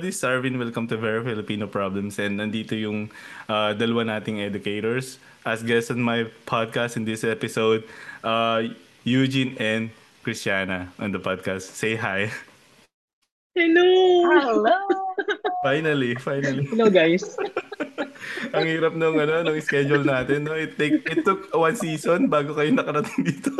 [0.00, 0.58] this is Arvin.
[0.58, 2.18] Welcome to Very Filipino Problems.
[2.18, 3.12] And nandito yung
[3.52, 5.20] uh, dalawa nating educators.
[5.44, 7.84] As guests on my podcast in this episode,
[8.24, 8.64] uh,
[9.04, 9.92] Eugene and
[10.24, 11.76] Christiana on the podcast.
[11.76, 12.32] Say hi.
[13.52, 13.84] Hello!
[14.24, 14.76] Hello!
[15.68, 16.64] finally, finally.
[16.64, 17.36] Hello guys.
[18.56, 20.56] Ang hirap nung ano, nung schedule natin, no?
[20.56, 23.52] It take it took one season bago kayo nakarating dito.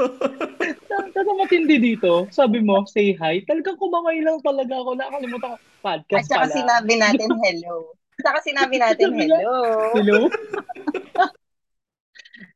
[1.12, 2.28] Talaga matindi dito.
[2.32, 3.44] Sabi mo, say hi.
[3.44, 4.96] Talagang kumamay lang talaga ako.
[4.96, 5.69] Nakakalimutan ko.
[5.80, 6.54] Podcast At saka pala.
[6.54, 7.76] sinabi natin hello.
[8.20, 9.50] At saka sinabi natin hello.
[9.96, 10.18] Hello?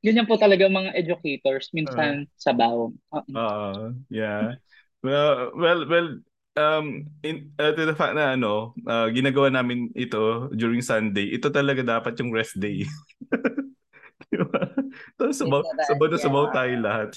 [0.04, 1.72] Ganyan po talaga mga educators.
[1.72, 2.96] Minsan sa baon.
[3.08, 4.60] Uh, Uh, yeah.
[5.00, 6.08] Well, well, well,
[6.56, 11.52] um, in, uh, to the fact na ano, uh, ginagawa namin ito during Sunday, ito
[11.52, 12.84] talaga dapat yung rest day.
[14.32, 14.72] Di ba?
[15.20, 17.10] Tapos sabaw, sabaw na sabaw tayo lahat.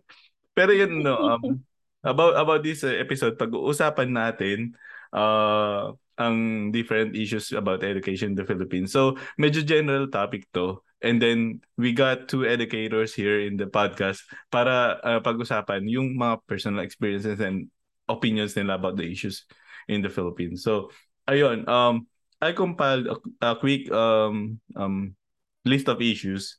[0.56, 1.60] Pero yun, no, um,
[2.00, 4.72] about, about this uh, episode, pag-uusapan natin,
[5.16, 8.92] uh, ang different issues about education in the Philippines.
[8.92, 10.84] So, medyo general topic to.
[11.00, 16.44] And then, we got two educators here in the podcast para uh, pag-usapan yung mga
[16.48, 17.68] personal experiences and
[18.08, 19.44] opinions nila about the issues
[19.88, 20.64] in the Philippines.
[20.64, 20.92] So,
[21.28, 22.08] ayun, um,
[22.40, 25.16] I compiled a, a quick um, um,
[25.64, 26.58] list of issues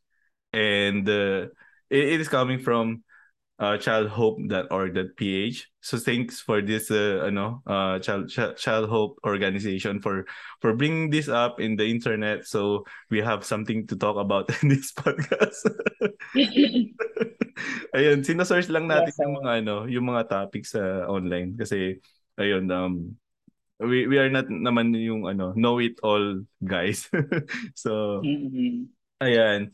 [0.54, 1.50] and uh,
[1.90, 3.04] it, it is coming from
[3.60, 5.58] uh, childhope.org.ph.
[5.82, 10.26] So thanks for this uh, ano uh, child, child child hope organization for
[10.62, 14.70] for bringing this up in the internet so we have something to talk about in
[14.70, 15.64] this podcast.
[17.98, 21.98] ayun, sinasearch lang natin Yes, yung mga ano, yung mga topics sa online kasi
[22.38, 23.18] ayun um
[23.82, 27.10] we we are not naman yung ano know it all guys.
[27.78, 28.92] so Mhm.
[29.18, 29.74] Ayan.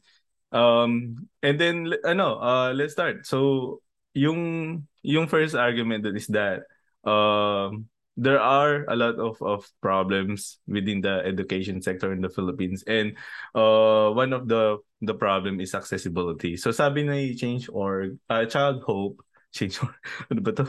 [0.53, 3.25] Um, and then ano, uh, let's start.
[3.25, 3.81] So,
[4.13, 6.69] yung yung first argument dun is that
[7.03, 12.85] um there are a lot of of problems within the education sector in the Philippines
[12.85, 13.17] and
[13.57, 16.55] uh one of the the problem is accessibility.
[16.55, 19.19] So sabi ni Change or uh, Child Hope,
[19.57, 19.91] Change or
[20.31, 20.65] ano ba to?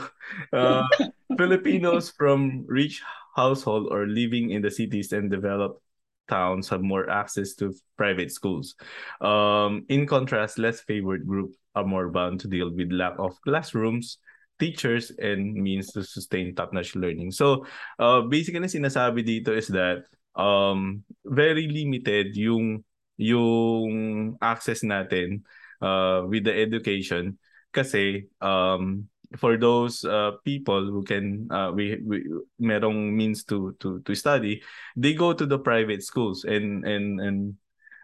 [0.51, 0.83] Uh,
[1.39, 2.99] Filipinos from rich
[3.37, 5.79] household or living in the cities and developed
[6.27, 8.75] towns have more access to private schools.
[9.21, 14.17] Um, in contrast, less favored group are more bound to deal with lack of classrooms,
[14.59, 17.31] teachers, and means to sustain top-notch learning.
[17.31, 17.65] So,
[17.99, 22.83] uh, basically, sinasabi dito is that um, very limited yung
[23.17, 25.43] yung access natin
[25.79, 27.39] uh, with the education
[27.71, 32.23] kasi um, for those uh, people who can uh, we, we
[32.61, 34.61] merong means to to to study
[34.95, 37.39] they go to the private schools and and and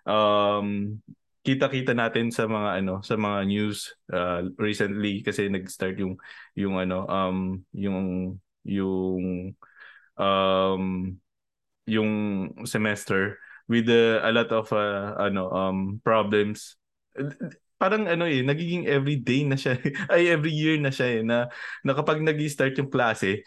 [0.10, 1.00] um
[1.42, 6.16] kita-kita natin sa mga ano sa mga news uh, recently kasi nag-start yung
[6.54, 9.54] yung ano um yung yung
[10.22, 10.84] um
[11.90, 12.12] yung
[12.70, 16.78] semester with uh, a lot of uh, ano um problems
[17.82, 19.74] parang ano eh nagiging everyday na siya
[20.14, 21.50] ay every year na siya eh na,
[21.82, 23.42] na kapag nag-start yung klase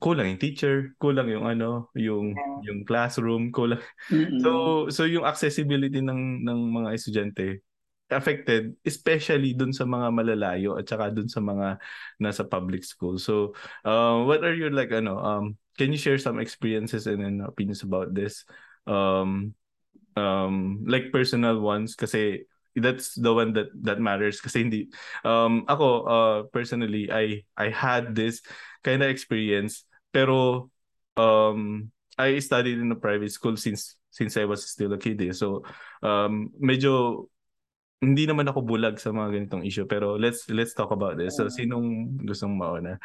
[0.00, 2.32] kulang yung teacher kulang yung ano yung
[2.64, 4.40] yung classroom kulang Mhm.
[4.40, 4.50] So
[4.88, 7.60] so yung accessibility ng ng mga estudyante
[8.08, 11.76] affected especially dun sa mga malalayo at saka dun sa mga
[12.16, 13.20] nasa public school.
[13.20, 13.52] So
[13.84, 15.44] uh, what are your like ano um
[15.76, 18.48] can you share some experiences and, and opinions about this?
[18.88, 19.52] Um
[20.16, 22.48] um like personal ones kasi
[22.80, 24.80] that's the one that that matters kasi hindi
[25.22, 28.42] um ako uh personally I I had this
[28.82, 30.70] kind of experience pero
[31.18, 35.30] um I studied in a private school since since I was still a kid eh.
[35.30, 35.62] So
[36.02, 37.26] um medyo
[38.02, 41.38] hindi naman ako bulag sa mga ganitong issue pero let's let's talk about this.
[41.38, 42.98] So sinong gustong mauna?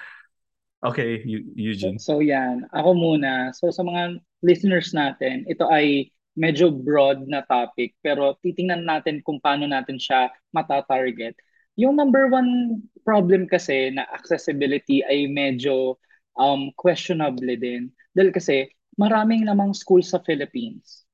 [0.83, 1.95] Okay, Eu- Eugene.
[1.95, 3.55] So yan, ako muna.
[3.55, 9.37] So sa mga listeners natin, ito ay medyo broad na topic pero titingnan natin kung
[9.37, 11.37] paano natin siya mata-target.
[11.77, 15.97] Yung number one problem kasi na accessibility ay medyo
[16.37, 17.89] um, questionable din.
[18.13, 21.05] Dahil kasi maraming namang school sa Philippines.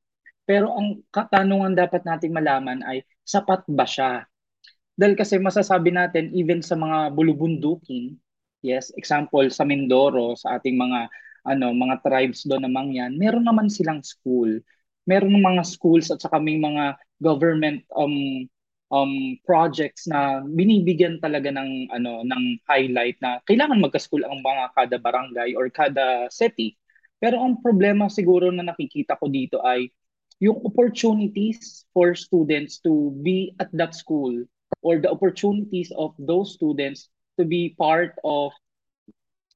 [0.43, 4.25] Pero ang katanungan dapat nating malaman ay sapat ba siya?
[4.99, 8.19] Dahil kasi masasabi natin even sa mga bulubundukin,
[8.59, 11.07] yes, example sa Mindoro, sa ating mga
[11.47, 14.59] ano, mga tribes doon namang yan, meron naman silang school.
[15.09, 18.45] Meron mga schools at saka may mga government um
[18.93, 24.97] um projects na binibigyan talaga ng ano ng highlight na kailangan magka-school ang mga kada
[25.01, 26.77] barangay or kada city.
[27.17, 29.89] Pero ang problema siguro na nakikita ko dito ay
[30.39, 34.31] yung opportunities for students to be at that school
[34.81, 38.55] or the opportunities of those students to be part of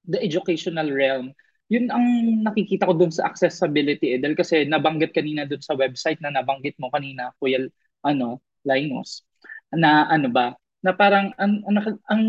[0.03, 1.31] the educational realm
[1.71, 2.05] yun ang
[2.43, 4.19] nakikita ko dun sa accessibility eh.
[4.19, 7.63] Dahil kasi nabanggit kanina dun sa website na nabanggit mo kanina, Kuya
[8.03, 9.23] ano, Linus,
[9.71, 11.77] na ano ba, na parang ang, ang,
[12.11, 12.23] ang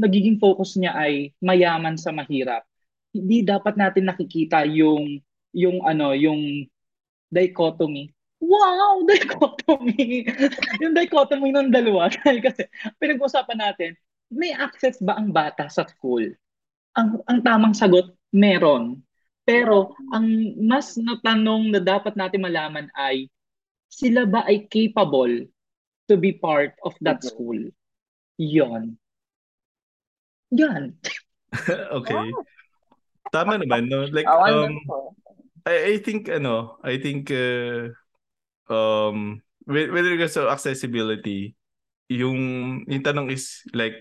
[0.00, 2.64] nagiging focus niya ay mayaman sa mahirap.
[3.12, 5.20] Hindi dapat natin nakikita yung
[5.52, 6.64] yung ano, yung
[7.28, 8.08] dichotomy.
[8.40, 10.24] Wow, dichotomy.
[10.80, 12.08] yung dichotomy ng dalawa.
[12.46, 12.64] kasi
[12.96, 13.90] pinag-usapan natin,
[14.32, 16.24] may access ba ang bata sa school?
[16.96, 19.02] Ang ang tamang sagot, meron.
[19.44, 20.26] Pero ang
[20.62, 23.26] mas natanong na dapat natin malaman ay
[23.90, 25.50] sila ba ay capable
[26.06, 27.58] to be part of that school?
[28.38, 28.94] Yon.
[30.54, 30.94] Yan.
[31.98, 32.26] okay.
[33.30, 34.06] Tama naman, no?
[34.10, 34.78] Like, Oh, um.
[35.62, 37.94] I, I think, ano, I think, uh,
[38.66, 41.54] um, with, with regards to accessibility,
[42.08, 43.94] yung, yung tanong is, like,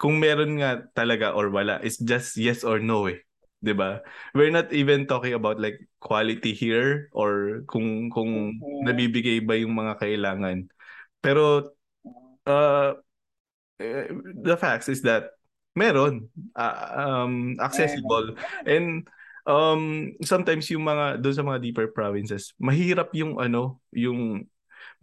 [0.00, 3.22] kung meron nga talaga or wala, it's just yes or no eh.
[3.62, 4.00] 'Di ba?
[4.36, 8.82] We're not even talking about like quality here or kung kung Mhm.
[8.86, 10.68] nabibigay ba yung mga kailangan.
[11.24, 11.72] Pero
[12.46, 12.94] uh
[13.78, 15.36] the facts is that
[15.76, 18.32] meron uh, um accessible
[18.64, 19.04] and
[19.44, 24.48] um sometimes yung mga doon sa mga deeper provinces mahirap yung ano yung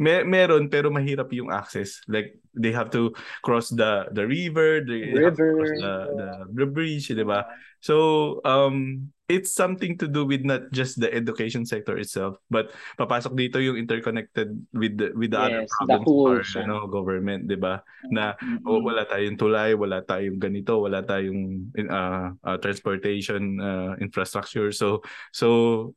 [0.01, 3.13] may, meron pero mahirap yung access like they have to
[3.45, 5.85] cross the the river they have to cross River.
[5.85, 7.45] the, the the bridge di ba
[7.83, 13.35] So, um, it's something to do with not just the education sector itself, but papasok
[13.35, 16.63] dito yung interconnected with the, with the other Yes, the whole or siya.
[16.63, 17.83] ano, government, 'di ba?
[18.07, 18.63] Na Mm-mm.
[18.63, 24.71] oh, wala tayong tulay, wala tayong ganito, wala tayong uh, uh, transportation uh, infrastructure.
[24.71, 25.03] So,
[25.35, 25.47] so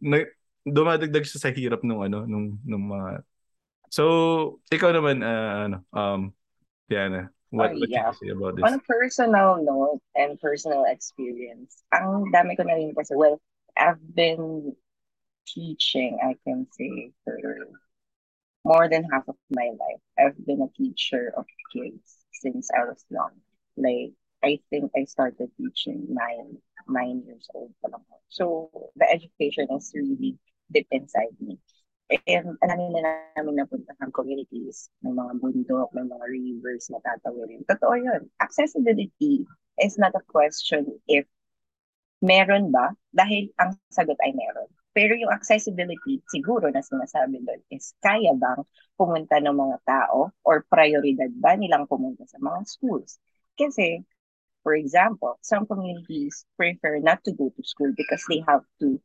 [0.03, 0.27] na,
[0.67, 3.23] dumadagdag siya sa hirap nung ano, nung nung mga
[3.87, 4.03] So,
[4.69, 6.35] ikaw naman uh, ano, um
[6.91, 8.03] Diana, what, Oh, what yeah.
[8.03, 8.65] can you say about this?
[8.67, 13.41] On a personal note and personal experience, ang dami ko na rin kasi, well,
[13.77, 14.77] I've been
[15.47, 17.39] teaching, I can say, for
[18.65, 20.03] more than half of my life.
[20.19, 23.33] I've been a teacher of kids since I was young.
[23.77, 24.13] Like,
[24.45, 27.73] I think I started teaching nine, nine years old
[28.29, 30.39] So, the education is really
[30.73, 31.59] deep inside me.
[32.07, 37.67] Ang dami na namin napuntahan communities, may mga bundok, may mga rivers na tatawirin.
[37.67, 38.31] Totoo yun.
[38.39, 39.43] Accessibility
[39.83, 41.27] is not a question if
[42.23, 44.71] meron ba, dahil ang sagot ay meron.
[44.97, 48.65] Pero yung accessibility, siguro na sinasabi doon is kaya bang
[48.97, 53.21] pumunta ng mga tao or prioridad ba nilang pumunta sa mga schools?
[53.61, 54.01] Kasi,
[54.65, 58.97] for example, some communities prefer not to go to school because they have to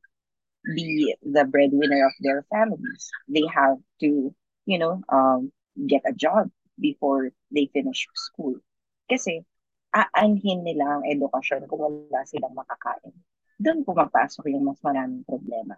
[0.65, 3.09] be the breadwinner of their families.
[3.27, 4.33] They have to,
[4.65, 5.51] you know, um,
[5.87, 6.49] get a job
[6.79, 8.61] before they finish school.
[9.09, 9.43] Kasi,
[9.91, 13.13] aanhin nila ang edukasyon kung wala silang makakain.
[13.61, 15.77] Doon pumapasok yung mas maraming problema.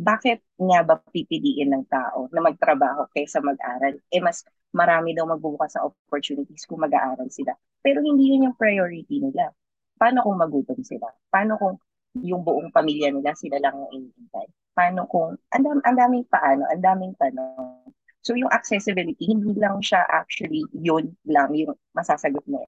[0.00, 4.00] Bakit nga ba pipiliin ng tao na magtrabaho kaysa mag-aral?
[4.08, 4.42] Eh, mas
[4.72, 7.52] marami daw magbubukas sa opportunities kung mag-aaral sila.
[7.84, 9.52] Pero hindi yun yung priority nila.
[10.00, 11.12] Paano kung magutom sila?
[11.28, 11.76] Paano kung
[12.18, 14.46] yung buong pamilya nila, sila lang ang inintay.
[14.74, 17.86] Paano kung, ang, dam, ang daming paano, ang daming tanong.
[18.20, 22.66] So yung accessibility, hindi lang siya actually yun lang yung masasagot mo.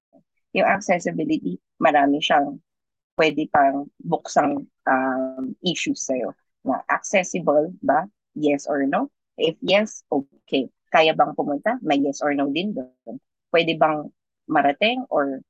[0.56, 2.60] Yung accessibility, marami siyang
[3.20, 6.32] pwede pang buksang um, issues sa'yo.
[6.64, 8.06] Na accessible ba?
[8.32, 9.12] Yes or no?
[9.36, 10.70] If yes, okay.
[10.92, 11.80] Kaya bang pumunta?
[11.84, 13.16] May yes or no din doon.
[13.52, 14.08] Pwede bang
[14.48, 15.40] marating or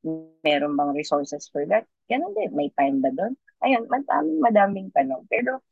[0.43, 1.87] meron bang resources for that?
[2.11, 2.51] Ganun din.
[2.55, 3.35] May time ba doon?
[3.63, 5.25] Ayun, madaming madaming tanong.
[5.31, 5.63] Pero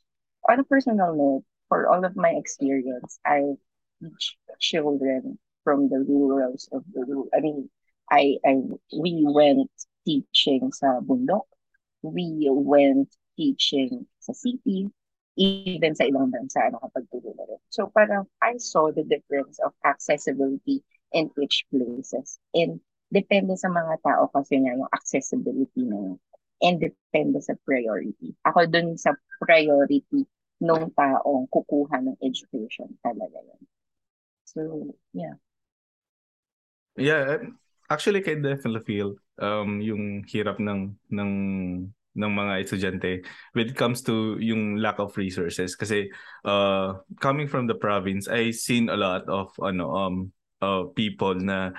[0.49, 3.55] on a personal note, for all of my experience, I
[4.01, 7.29] teach children from the rurals of the rural.
[7.35, 7.71] I mean,
[8.11, 8.63] I, I
[8.95, 9.71] we went
[10.07, 11.47] teaching sa bundok.
[12.03, 14.91] We went teaching sa city.
[15.41, 17.61] Even sa ibang bansa, nakapagturo na rin.
[17.71, 20.83] So parang I saw the difference of accessibility
[21.15, 22.37] in each places.
[22.53, 26.21] And depende sa mga tao kasi nga yung accessibility na yun
[26.61, 28.37] and depende sa priority.
[28.45, 30.05] Ako dun sa priority
[30.61, 33.63] nung taong kukuha ng education talaga yun.
[34.45, 34.61] So,
[35.17, 35.41] yeah.
[37.01, 37.41] Yeah,
[37.91, 41.33] actually I definitely feel um yung hirap ng ng
[42.11, 43.23] ng mga estudyante
[43.55, 46.11] when it comes to yung lack of resources kasi
[46.45, 50.15] uh coming from the province I seen a lot of ano um
[50.63, 51.73] uh, people na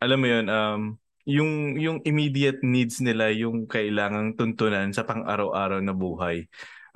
[0.00, 0.80] alam mo yun um
[1.26, 6.46] yung yung immediate needs nila yung kailangang tuntunan sa pang-araw-araw na buhay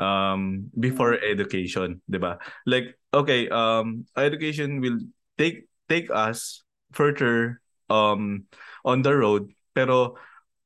[0.01, 2.39] um before education 'di ba?
[2.65, 5.03] Like okay um education will
[5.35, 6.63] take take us
[6.95, 7.59] further
[7.91, 8.47] um
[8.87, 10.15] on the road pero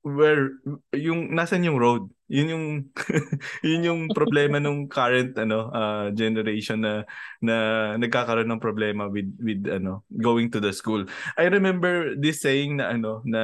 [0.04, 0.60] where
[0.92, 2.66] yung nasan yung road Yun yung
[3.70, 7.06] yun yung problema nung current ano uh, generation na
[7.38, 7.56] na
[7.94, 11.06] nagkakaroon ng problema with with ano going to the school.
[11.38, 13.42] I remember this saying na ano na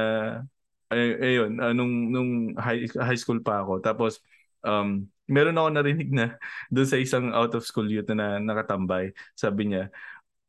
[0.91, 3.79] ay, ayun uh, nung nung high, high school pa ako.
[3.79, 4.19] Tapos
[4.67, 6.35] um meron ako narinig na
[6.73, 9.15] doon sa isang out of school youth na nakatambay.
[9.39, 9.87] Sabi niya,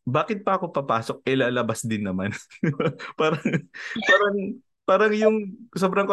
[0.02, 1.22] bakit pa ako papasok?
[1.22, 2.34] Eh, lalabas din naman.
[3.20, 3.46] parang,
[4.02, 4.36] parang,
[4.82, 5.36] parang yung
[5.74, 6.08] sobrang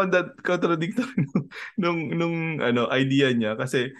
[0.46, 1.46] contradictory nung,
[1.82, 3.58] nung, nung ano, idea niya.
[3.58, 3.92] Kasi,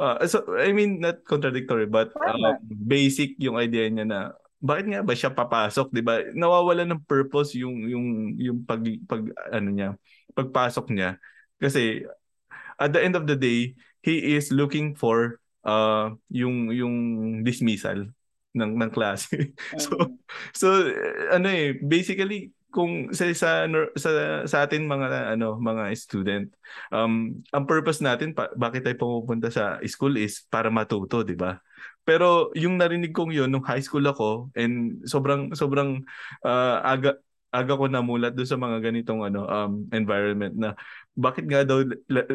[0.00, 4.20] uh, so, I mean, not contradictory, but uh, basic yung idea niya na
[4.64, 6.24] bakit nga ba siya papasok, 'di ba?
[6.32, 8.06] Nawawala ng purpose yung yung
[8.40, 9.88] yung pag pag ano niya,
[10.32, 11.20] pagpasok niya.
[11.60, 12.08] Kasi
[12.80, 15.36] at the end of the day, he is looking for
[15.68, 16.96] uh yung yung
[17.44, 18.08] dismissal
[18.56, 19.52] ng ng klase.
[19.84, 20.16] so
[20.56, 20.68] so
[21.28, 24.10] ano eh basically kung sa sa sa,
[24.42, 26.50] sa atin mga ano mga student
[26.90, 31.62] um ang purpose natin pa, bakit tayo pumupunta sa school is para matuto di ba?
[32.02, 36.02] Pero yung narinig kong yun nung high school ako and sobrang sobrang
[36.42, 37.14] uh, aga
[37.54, 40.74] aga ko namulat doon sa mga ganitong ano um environment na
[41.14, 41.86] bakit nga daw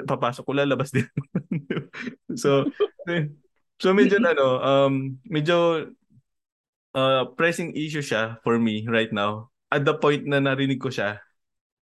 [0.07, 1.03] papasok ko lalabas din
[2.39, 2.63] so
[3.75, 5.91] so medyo ano um medyo
[6.95, 9.48] uh, pressing issue siya for me right now.
[9.69, 11.21] At the point na narinig ko siya,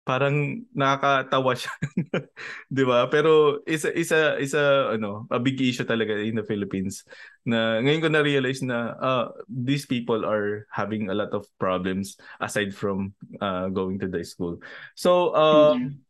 [0.06, 1.74] parang nakakatawa siya.
[2.70, 3.10] 'Di ba?
[3.10, 7.01] Pero isa isa isa ano, a big issue talaga in the Philippines
[7.42, 12.22] na ngayon ko na realize na uh, these people are having a lot of problems
[12.38, 14.62] aside from uh, going to the school.
[14.94, 16.06] So um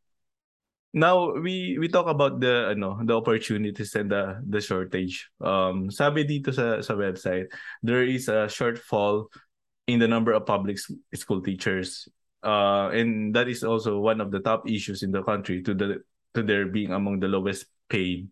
[0.95, 6.23] now we we talk about the ano the opportunities and the the shortage um sabi
[6.23, 7.51] dito sa sa website
[7.83, 9.27] there is a shortfall
[9.87, 10.77] in the number of public
[11.13, 12.07] school teachers
[12.43, 16.01] uh and that is also one of the top issues in the country to the
[16.33, 18.27] to their being among the lowest paid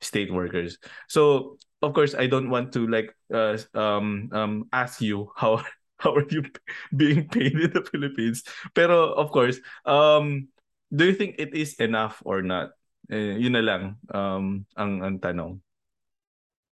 [0.00, 0.78] state workers
[1.08, 5.62] so of course i don't want to like uh, um um ask you how
[6.02, 6.42] how are you
[6.96, 8.42] being paid in the philippines
[8.74, 10.48] pero of course um
[10.92, 12.76] do you think it is enough or not?
[13.08, 15.56] Eh, yun na lang um, ang, ang tanong.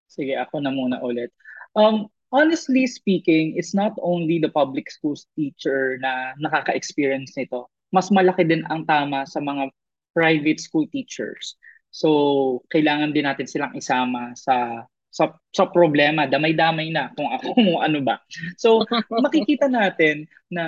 [0.05, 1.33] Sige, ako na muna ulit.
[1.73, 7.67] Um, honestly speaking, it's not only the public schools teacher na nakaka-experience nito.
[7.91, 9.69] Mas malaki din ang tama sa mga
[10.15, 11.59] private school teachers.
[11.91, 17.83] So, kailangan din natin silang isama sa sa sa problema, damay-damay na kung ako mo
[17.83, 18.23] ano ba.
[18.55, 18.87] So,
[19.27, 20.65] makikita natin na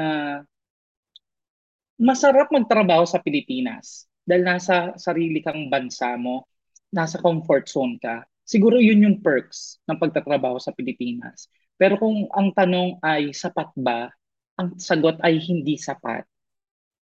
[1.95, 6.51] masarap magtrabaho sa Pilipinas dahil nasa sarili kang bansa mo,
[6.91, 8.27] nasa comfort zone ka.
[8.43, 11.47] Siguro yun yung perks ng pagtatrabaho sa Pilipinas.
[11.79, 14.11] Pero kung ang tanong ay sapat ba,
[14.59, 16.27] ang sagot ay hindi sapat.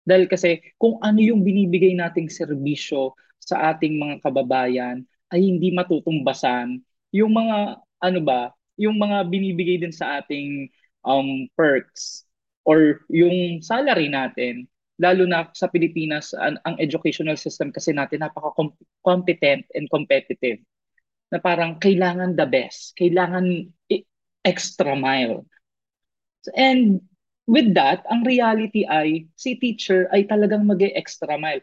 [0.06, 6.82] Dahil kasi kung ano yung binibigay nating serbisyo sa ating mga kababayan ay hindi matutumbasan
[7.14, 10.72] yung mga ano ba, yung mga binibigay din sa ating
[11.06, 12.26] um, perks
[12.66, 14.66] or yung salary natin
[15.02, 20.62] lalo na sa Pilipinas, ang, ang educational system kasi natin napaka-competent and competitive.
[21.32, 23.72] Na parang kailangan the best, kailangan
[24.44, 25.46] extra mile.
[26.58, 27.02] And
[27.46, 31.62] with that, ang reality ay si teacher ay talagang mag extra mile.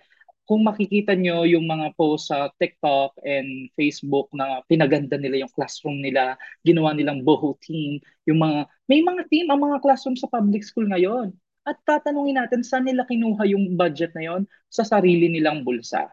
[0.48, 6.00] Kung makikita nyo yung mga post sa TikTok and Facebook na pinaganda nila yung classroom
[6.00, 10.64] nila, ginawa nilang boho team, yung mga, may mga team ang mga classroom sa public
[10.64, 11.36] school ngayon
[11.68, 16.08] at tatanungin natin saan nila kinuha yung budget na yon sa sarili nilang bulsa.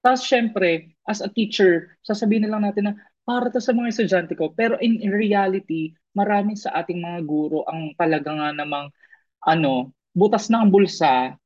[0.00, 2.94] Tapos syempre, as a teacher, sasabihin na lang natin na
[3.28, 4.52] para to sa mga estudyante ko.
[4.56, 8.88] Pero in, reality, marami sa ating mga guro ang talaga nga namang
[9.44, 11.36] ano, butas ang bulsa,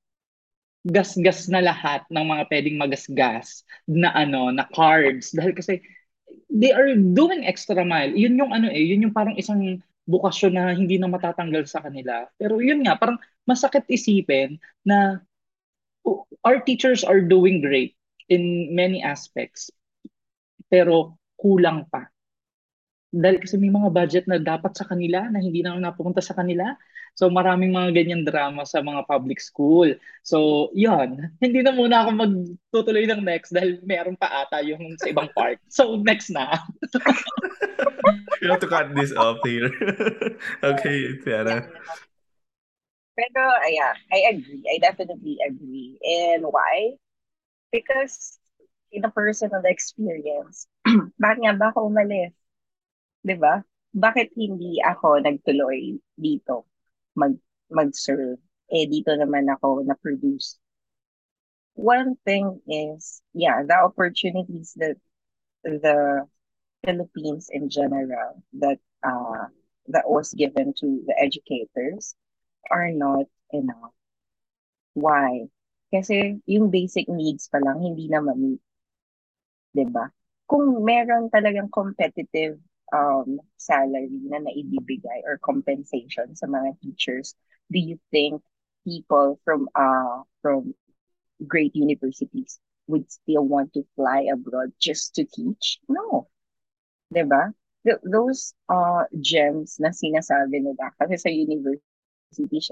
[0.85, 5.35] gas-gas na lahat ng mga pwedeng magasgas na ano, na cards.
[5.35, 5.83] Dahil kasi
[6.53, 8.15] they are doing extra mile.
[8.15, 12.29] Yun yung ano eh, yun yung parang isang bukasyon na hindi na matatanggal sa kanila.
[12.37, 13.17] Pero yun nga, parang
[13.49, 15.25] masakit isipin na
[16.45, 17.97] our teachers are doing great
[18.29, 19.71] in many aspects.
[20.69, 22.09] Pero kulang pa.
[23.15, 26.75] Dahil kasi may mga budget na dapat sa kanila na hindi na napupunta sa kanila.
[27.15, 29.95] So maraming mga ganyan drama sa mga public school.
[30.27, 35.15] So yun, hindi na muna ako magtutuloy ng next dahil meron pa ata yung sa
[35.15, 35.63] ibang part.
[35.71, 36.59] So next na.
[38.43, 39.71] you have to cut this off here.
[40.75, 41.71] okay, Tiana.
[43.15, 44.67] Pero yeah, I agree.
[44.67, 46.03] I definitely agree.
[46.03, 46.99] And why?
[47.75, 48.39] Because
[48.95, 50.71] in a personal experience,
[51.23, 52.33] bakit nga ba ako umalis?
[53.27, 53.55] 'Di ba?
[53.95, 56.67] Bakit hindi ako nagtuloy dito?
[57.21, 57.35] mag
[57.71, 58.39] mag-serve.
[58.71, 60.59] Eh dito naman ako na-produce.
[61.75, 64.97] one thing is, yeah, the opportunities that
[65.65, 66.27] the
[66.85, 69.47] Philippines in general that uh
[69.89, 72.15] that was given to the educators
[72.71, 73.93] are not enough.
[74.95, 75.49] Why?
[75.95, 78.61] Kasi yung basic needs pa lang hindi na ma-meet.
[79.95, 80.11] ba?
[80.51, 82.59] Kung meron talagang competitive
[82.93, 87.35] um salary na naibibigay or compensation sa mga teachers,
[87.73, 88.43] do you think
[88.85, 90.75] people from uh from
[91.47, 95.81] great universities would still want to fly abroad just to teach?
[95.89, 96.29] No.
[97.13, 97.53] 'Di ba?
[97.87, 101.83] Th- those uh gems na sinasabi nila kasi sa university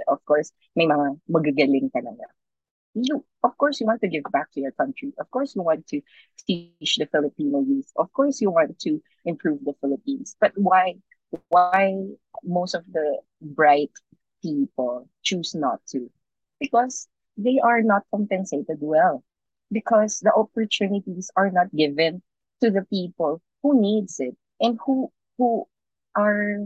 [0.09, 2.27] of course, may mga magagaling talaga.
[2.95, 5.13] You, of course, you want to give back to your country.
[5.19, 6.03] Of course, you want to
[6.47, 7.91] teach the Filipino youth.
[7.97, 10.37] Of course, you want to improve the Philippines.
[10.51, 11.09] But why,
[11.49, 12.05] why
[12.43, 13.91] most of the bright
[14.43, 16.11] people choose not to?
[16.61, 19.23] Because they are not compensated well.
[19.71, 22.23] Because the opportunities are not given
[22.61, 25.67] to the people who needs it and who who
[26.15, 26.57] are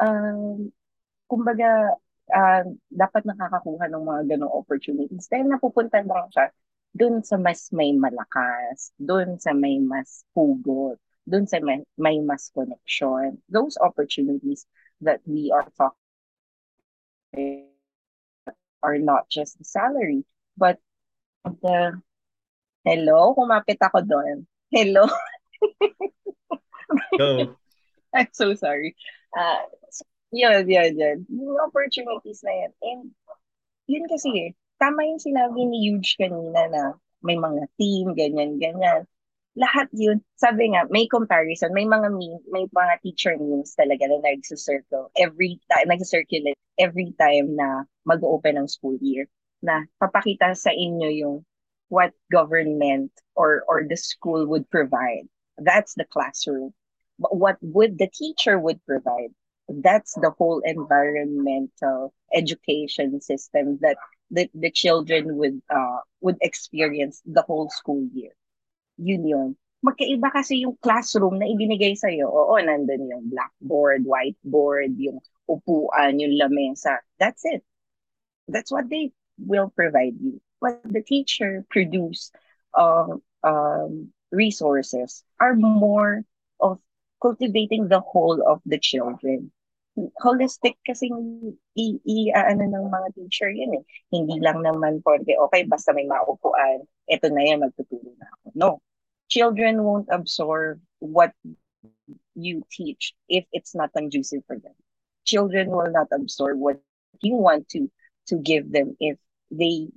[0.00, 0.72] um
[1.28, 1.70] kumbaga
[2.32, 6.50] uh, dapat nakakakuha ng mga ganong opportunities dahil napupunta lang siya
[6.96, 10.96] dun sa mas may malakas, dun sa may mas hugot,
[11.28, 13.36] dun sa may, may mas connection.
[13.52, 14.64] Those opportunities
[15.04, 16.00] that we are talking
[18.80, 20.24] are not just the salary,
[20.56, 20.80] but
[21.44, 22.00] the
[22.86, 24.46] Hello, kumapit ako doon.
[24.70, 25.10] Hello.
[27.18, 27.58] Go.
[28.14, 28.94] I'm so sorry.
[29.34, 29.66] Uh,
[30.32, 31.18] yun, yun, yun.
[31.30, 32.72] Yung opportunities na yan.
[32.82, 33.02] And
[33.86, 36.82] yun kasi eh, tama yung sinabi ni Huge kanina na
[37.22, 39.06] may mga team, ganyan, ganyan.
[39.56, 44.20] Lahat yun, sabi nga, may comparison, may mga meme, may mga teacher memes talaga na
[44.20, 49.24] nagsa-circle every time, nagsa-circulate every time na mag-open ang school year
[49.64, 51.36] na papakita sa inyo yung
[51.88, 55.24] what government or or the school would provide.
[55.56, 56.74] That's the classroom.
[57.16, 59.32] But what would the teacher would provide?
[59.68, 63.98] That's the whole environmental education system that
[64.30, 68.30] the, the children would uh would experience the whole school year.
[68.98, 69.50] Yun yun.
[69.82, 72.26] Magkaiba kasi yung classroom na ibinigay sa'yo.
[72.26, 76.98] Oo, nandun yung blackboard, whiteboard, yung upuan, yung lamesa.
[77.18, 77.62] That's it.
[78.48, 80.40] That's what they will provide you.
[80.58, 82.32] What the teacher produce
[82.74, 86.24] uh, um, resources are more
[86.58, 86.80] of
[87.22, 89.52] cultivating the whole of the children.
[89.96, 91.08] Holistic kasi
[91.76, 93.84] i, i ano ng mga teacher yan eh.
[94.12, 98.46] Hindi lang naman porque okay basta may maupuan, eto na yan magtuturo na ako.
[98.52, 98.70] No.
[99.32, 101.32] Children won't absorb what
[102.36, 104.76] you teach if it's not conducive for them.
[105.24, 106.78] Children will not absorb what
[107.24, 107.90] you want to
[108.28, 109.16] to give them if
[109.50, 109.88] they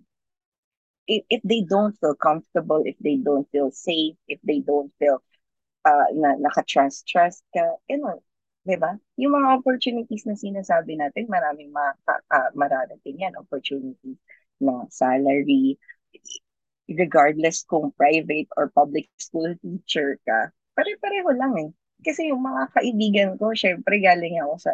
[1.07, 5.21] if, if they don't feel comfortable, if they don't feel safe, if they don't feel
[5.85, 8.21] uh, na naka-trust, trust ka, ano,
[8.69, 8.93] di ba?
[9.17, 12.49] Yung mga opportunities na sinasabi natin, maraming ma uh,
[13.17, 14.21] yan, opportunities
[14.61, 15.81] na salary,
[16.85, 21.69] regardless kung private or public school teacher ka, pare-pareho lang eh.
[22.05, 24.73] Kasi yung mga kaibigan ko, syempre galing ako sa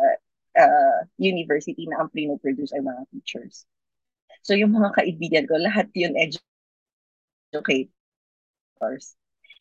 [0.60, 3.66] uh, university na ang produce ay mga teachers.
[4.46, 6.14] So yung mga kaibigan ko, lahat yun
[7.52, 7.90] educators.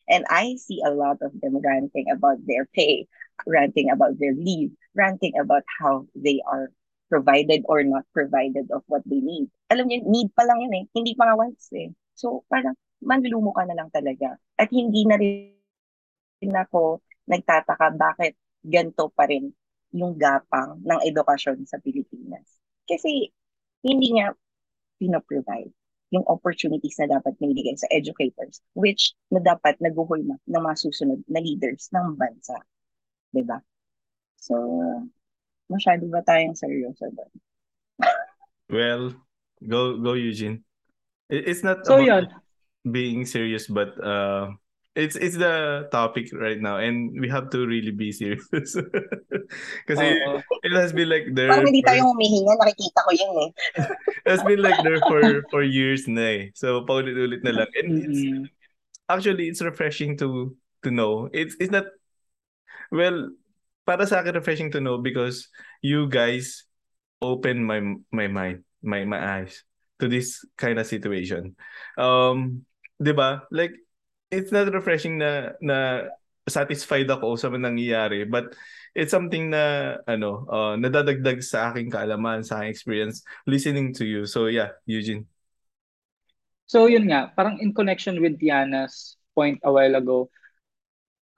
[0.05, 3.07] And I see a lot of them ranting about their pay,
[3.45, 6.69] ranting about their leave, ranting about how they are
[7.09, 9.49] provided or not provided of what they need.
[9.69, 10.83] Alam niyo, need pa lang yun eh.
[10.93, 11.89] Hindi pa nga once eh.
[12.13, 14.37] So parang manlulumo ka na lang talaga.
[14.57, 19.49] At hindi na rin ako nagtataka bakit ganito pa rin
[19.95, 22.45] yung gapang ng edukasyon sa Pilipinas.
[22.85, 23.29] Kasi
[23.81, 24.33] hindi nga
[25.01, 25.73] pinoprovide
[26.15, 31.43] yung opportunities na dapat binibigay sa educators, which na dapat naguhulma ng mga susunod na
[31.43, 32.55] leaders ng bansa.
[32.55, 33.35] ba?
[33.35, 33.57] Diba?
[34.39, 34.55] So,
[35.67, 37.33] masyado ba tayong seryoso doon?
[38.75, 39.03] well,
[39.59, 40.63] go go Eugene.
[41.27, 42.25] It's not so, about yun.
[42.85, 44.53] being serious, but uh,
[44.95, 48.47] it's it's the topic right now and we have to really be serious.
[49.87, 53.51] Kasi uh, it has been like there parang hindi tayo humihinga nakikita ko yun eh.
[54.25, 56.41] It has been like there for for years na eh.
[56.55, 57.69] So paulit-ulit na lang.
[57.75, 58.43] And it's mm-hmm.
[59.11, 60.55] actually it's refreshing to
[60.87, 61.27] to know.
[61.35, 61.91] It's it's not
[62.87, 63.35] well
[63.83, 65.51] para sa akin refreshing to know because
[65.83, 66.63] you guys
[67.19, 67.83] open my
[68.15, 69.59] my mind my my eyes
[69.99, 71.59] to this kind of situation.
[71.99, 72.63] Um
[72.95, 73.43] 'di ba?
[73.51, 73.75] Like
[74.35, 76.07] it's not refreshing na na
[76.45, 78.53] satisfied ako sa nangyayari but
[78.93, 84.27] it's something na ano uh, nadadagdag sa aking kaalaman sa aking experience listening to you
[84.27, 85.25] so yeah Eugene
[86.65, 90.33] So yun nga, parang in connection with Tiana's point a while ago,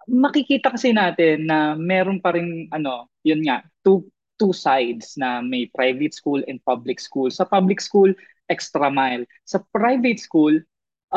[0.07, 4.07] makikita kasi natin na meron pa rin ano, yun nga, two
[4.39, 7.27] two sides na may private school and public school.
[7.27, 8.15] Sa public school,
[8.47, 9.27] extra mile.
[9.43, 10.55] Sa private school,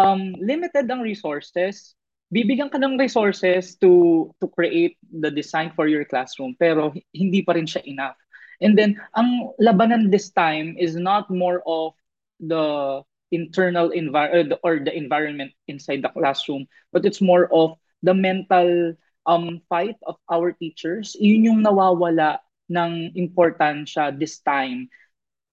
[0.01, 1.93] um, limited ang resources.
[2.33, 7.59] Bibigyan ka ng resources to to create the design for your classroom pero hindi pa
[7.59, 8.17] rin siya enough.
[8.63, 11.93] And then ang labanan this time is not more of
[12.39, 13.03] the
[13.35, 18.95] internal environment or the environment inside the classroom but it's more of the mental
[19.27, 24.89] um fight of our teachers, yun yung nawawala ng importansya this time.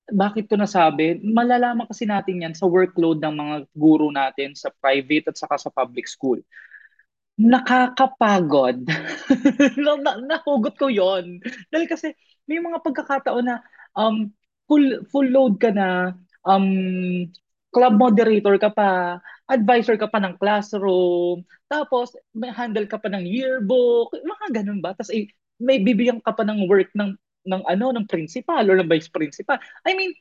[0.07, 1.19] Bakit ko nasabi?
[1.19, 5.69] Malalaman kasi natin yan sa workload ng mga guro natin sa private at saka sa
[5.71, 6.39] public school.
[7.37, 8.87] Nakakapagod.
[10.31, 12.15] Nahugot ko yon Dahil kasi
[12.47, 13.59] may mga pagkakataon na
[13.93, 14.31] um,
[14.65, 16.15] full, full load ka na,
[16.47, 16.67] um,
[17.71, 23.23] club moderator ka pa, advisor ka pa ng classroom, tapos may handle ka pa ng
[23.27, 24.95] yearbook, mga ganun ba?
[24.95, 25.27] Tapos eh,
[25.59, 27.13] may bibigyan ka pa ng work ng
[27.47, 29.57] ng ano ng principal or ng vice principal.
[29.87, 30.11] I mean,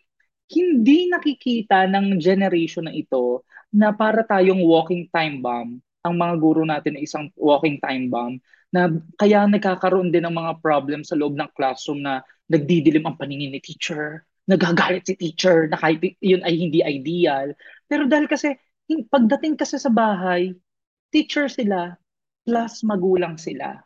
[0.46, 3.42] hindi nakikita ng generation na ito
[3.74, 8.38] na para tayong walking time bomb ang mga guro natin na isang walking time bomb
[8.70, 8.86] na
[9.18, 13.58] kaya nagkakaroon din ng mga problem sa loob ng classroom na nagdidilim ang paningin ni
[13.58, 17.50] teacher, nagagalit si teacher na kahit yun ay hindi ideal.
[17.90, 18.54] Pero dahil kasi
[19.10, 20.54] pagdating kasi sa bahay,
[21.10, 21.98] teacher sila
[22.46, 23.82] plus magulang sila.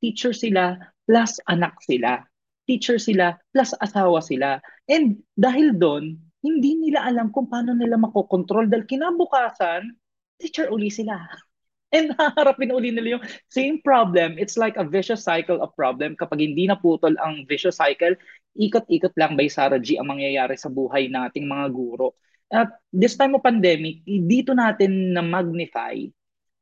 [0.00, 0.72] Teacher sila
[1.04, 2.24] plus anak sila.
[2.68, 4.60] Teacher sila plus asawa sila.
[4.84, 9.90] And dahil doon, hindi nila alam kung paano nila makokontrol dahil kinabukasan,
[10.38, 11.16] teacher uli sila.
[11.96, 14.36] And haharapin uli nila yung same problem.
[14.36, 16.20] It's like a vicious cycle of problem.
[16.20, 18.12] Kapag hindi naputol ang vicious cycle,
[18.60, 22.12] ikot-ikot lang by Sarah G ang mangyayari sa buhay nating mga guro.
[22.52, 25.96] At this time of pandemic, dito natin na magnify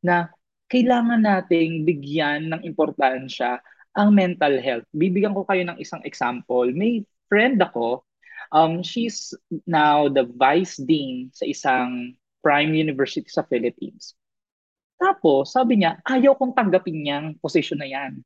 [0.03, 0.31] na
[0.71, 3.59] kailangan nating bigyan ng importansya
[3.97, 4.87] ang mental health.
[4.93, 6.69] Bibigyan ko kayo ng isang example.
[6.71, 8.05] May friend ako,
[8.53, 9.33] um, she's
[9.65, 14.15] now the vice dean sa isang prime university sa Philippines.
[14.97, 18.21] Tapos, sabi niya, ayaw kong tanggapin niyang posisyon na yan.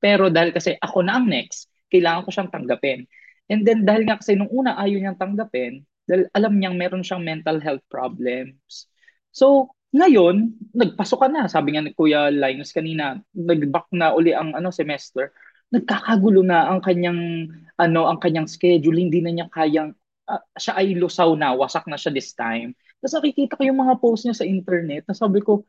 [0.00, 3.04] Pero dahil kasi ako na ang next, kailangan ko siyang tanggapin.
[3.48, 7.24] And then dahil nga kasi nung una ayaw niyang tanggapin, dahil alam niyang meron siyang
[7.24, 8.88] mental health problems.
[9.32, 11.46] So, ngayon, nagpasok ka na.
[11.46, 15.30] Sabi nga ni Kuya Linus kanina, nag-back na uli ang ano semester.
[15.70, 17.46] Nagkakagulo na ang kanyang
[17.78, 19.94] ano, ang kanyang schedule, hindi na niya kayang
[20.26, 22.74] uh, siya ay lusaw na, wasak na siya this time.
[22.98, 25.62] Tapos nakikita ko yung mga post niya sa internet, na sabi ko,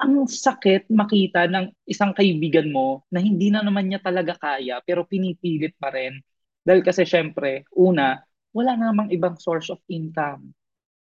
[0.00, 5.02] ang sakit makita ng isang kaibigan mo na hindi na naman niya talaga kaya pero
[5.06, 6.22] pinipilit pa rin.
[6.62, 8.22] Dahil kasi syempre, una,
[8.54, 10.54] wala namang ibang source of income.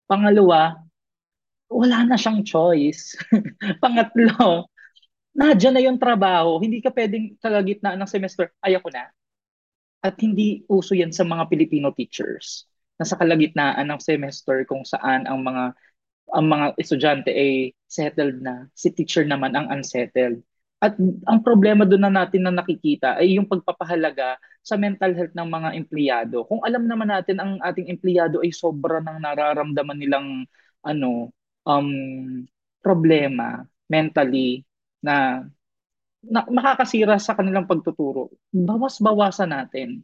[0.09, 0.81] Pangalawa,
[1.73, 3.17] wala na siyang choice.
[3.83, 4.69] Pangatlo,
[5.33, 6.61] nadyan na yung trabaho.
[6.61, 9.09] Hindi ka pwedeng kalagitnaan ng semester, ayoko na.
[10.03, 12.67] At hindi uso yan sa mga Filipino teachers.
[13.01, 15.75] Nasa kalagitnaan ng semester kung saan ang mga
[16.33, 20.41] ang mga estudyante ay settled na, si teacher naman ang unsettled.
[20.83, 25.47] At ang problema doon na natin na nakikita ay yung pagpapahalaga sa mental health ng
[25.47, 26.43] mga empleyado.
[26.49, 30.29] Kung alam naman natin ang ating empleyado ay sobra ng nararamdaman nilang
[30.83, 31.31] ano
[31.67, 31.89] um
[32.83, 34.67] problema mentally
[35.03, 35.47] na,
[36.23, 38.31] na makakasira sa kanilang pagtuturo.
[38.51, 40.03] Bawas-bawasan natin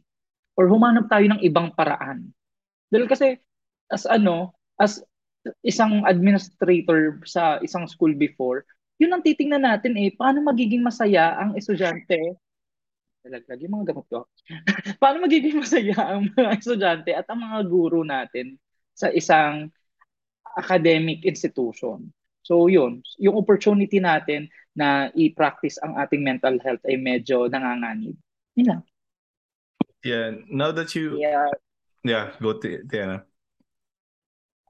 [0.55, 2.31] or humanap tayo ng ibang paraan.
[2.91, 3.39] Dahil kasi
[3.91, 5.03] as ano, as
[5.63, 8.63] isang administrator sa isang school before,
[8.99, 12.35] yun ang titingnan natin eh, paano magiging masaya ang estudyante
[13.23, 14.19] Nalaglag yung mga gamot ko.
[15.01, 18.55] Paano magiging masaya ang mga estudyante at ang mga guro natin
[18.95, 19.67] sa isang
[20.57, 22.13] academic institution?
[22.43, 28.17] So yun, yung opportunity natin na i-practice ang ating mental health ay medyo nanganganib.
[28.57, 28.83] Yun lang.
[30.01, 31.19] Yeah, now that you...
[31.19, 31.51] Yeah.
[32.01, 33.27] Yeah, go to Tiana.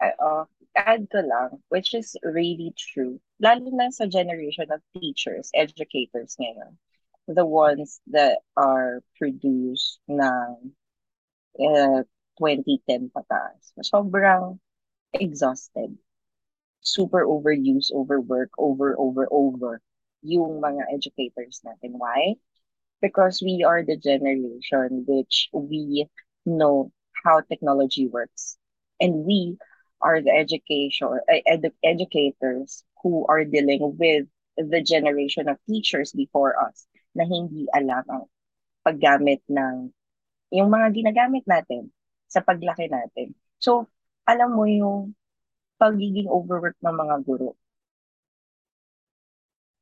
[0.01, 3.21] Uh, uh, add ko lang, which is really true.
[3.37, 6.73] Lalo na sa generation of teachers, educators ngayon
[7.29, 10.73] the ones that are produced ng
[11.61, 12.01] uh,
[12.41, 13.69] 2010 pataas.
[13.85, 14.57] Sobrang
[15.13, 15.97] exhausted.
[16.81, 19.81] Super overuse, overwork, over, over, over
[20.21, 21.95] yung mga educators natin.
[21.95, 22.35] Why?
[23.01, 26.07] Because we are the generation which we
[26.45, 26.91] know
[27.23, 28.57] how technology works.
[28.99, 29.57] And we
[30.01, 34.27] are the education uh, edu- educators who are dealing with
[34.59, 38.23] the generation of teachers before us na hindi alam ang
[38.83, 39.91] paggamit ng
[40.51, 41.91] yung mga ginagamit natin
[42.27, 43.35] sa paglaki natin.
[43.59, 43.87] So,
[44.29, 45.17] alam mo yung
[45.81, 47.57] pagiging overwork ng mga guro?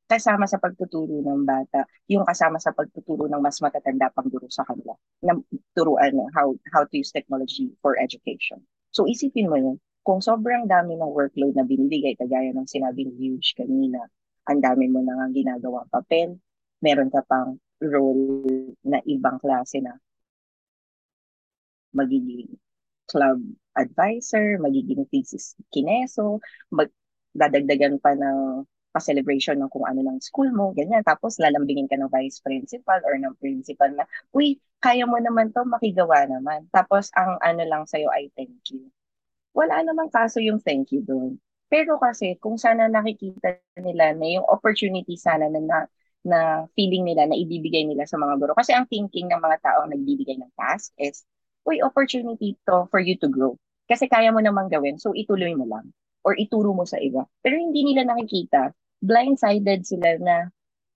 [0.07, 4.63] Kasama sa pagtuturo ng bata, yung kasama sa pagtuturo ng mas matatanda pang guro sa
[4.63, 5.35] kanila, na
[5.75, 8.63] turuan how, how to use technology for education.
[8.95, 9.75] So isipin mo yun,
[10.07, 13.99] kung sobrang dami ng workload na binibigay, kagaya ng sinabi ni Huge kanina,
[14.47, 16.39] ang dami mo nang ginagawang papel,
[16.79, 18.47] meron ka pang role
[18.87, 19.99] na ibang klase na
[21.91, 22.47] magiging
[23.07, 23.39] club
[23.77, 26.39] advisor, magiging thesis kineso,
[26.73, 26.89] mag,
[27.33, 28.65] dadagdagan pa ng
[28.95, 31.05] pa-celebration ng kung ano ng school mo, ganyan.
[31.05, 35.61] Tapos lalambingin ka ng vice principal or ng principal na, uy, kaya mo naman to,
[35.67, 36.65] makigawa naman.
[36.73, 38.89] Tapos ang ano lang sa'yo ay thank you.
[39.53, 41.37] Wala namang kaso yung thank you doon.
[41.67, 45.77] Pero kasi kung sana nakikita nila na yung opportunity sana na, na
[46.27, 46.39] na
[46.75, 48.51] feeling nila na ibibigay nila sa mga guro.
[48.57, 51.23] Kasi ang thinking ng mga taong nagbibigay ng task is,
[51.67, 53.59] uy, opportunity to for you to grow.
[53.87, 55.91] Kasi kaya mo namang gawin, so ituloy mo lang
[56.23, 57.23] or ituro mo sa iba.
[57.43, 60.35] Pero hindi nila nakikita blindsided sila na,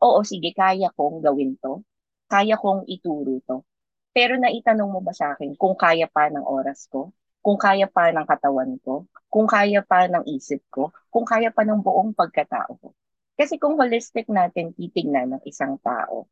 [0.04, 1.84] oo, sige, kaya kong gawin to.
[2.28, 3.64] Kaya kong ituro to.
[4.12, 7.16] Pero naitanong mo ba sa akin kung kaya pa ng oras ko?
[7.40, 9.08] Kung kaya pa ng katawan ko?
[9.32, 10.92] Kung kaya pa ng isip ko?
[11.08, 12.92] Kung kaya pa ng buong pagkatao ko?
[13.40, 16.28] Kasi kung holistic natin titingnan ng isang tao,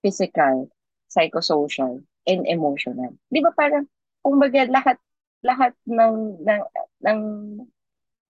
[0.00, 0.70] physical,
[1.10, 3.14] psychosocial, and emotional.
[3.30, 3.86] Di ba parang,
[4.20, 4.98] kumbaga lahat
[5.46, 6.62] lahat ng ng
[7.06, 7.20] ng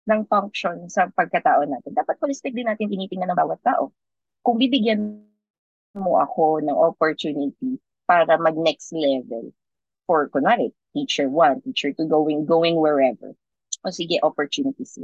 [0.07, 1.97] ng function sa pagkatao natin.
[1.97, 3.91] Dapat holistic din natin tinitingnan ng bawat tao.
[4.45, 5.27] Kung bibigyan
[5.97, 9.51] mo ako ng opportunity para mag next level
[10.07, 13.35] for kunwari teacher 1, teacher 2 going going wherever.
[13.83, 15.01] O sige, opportunities.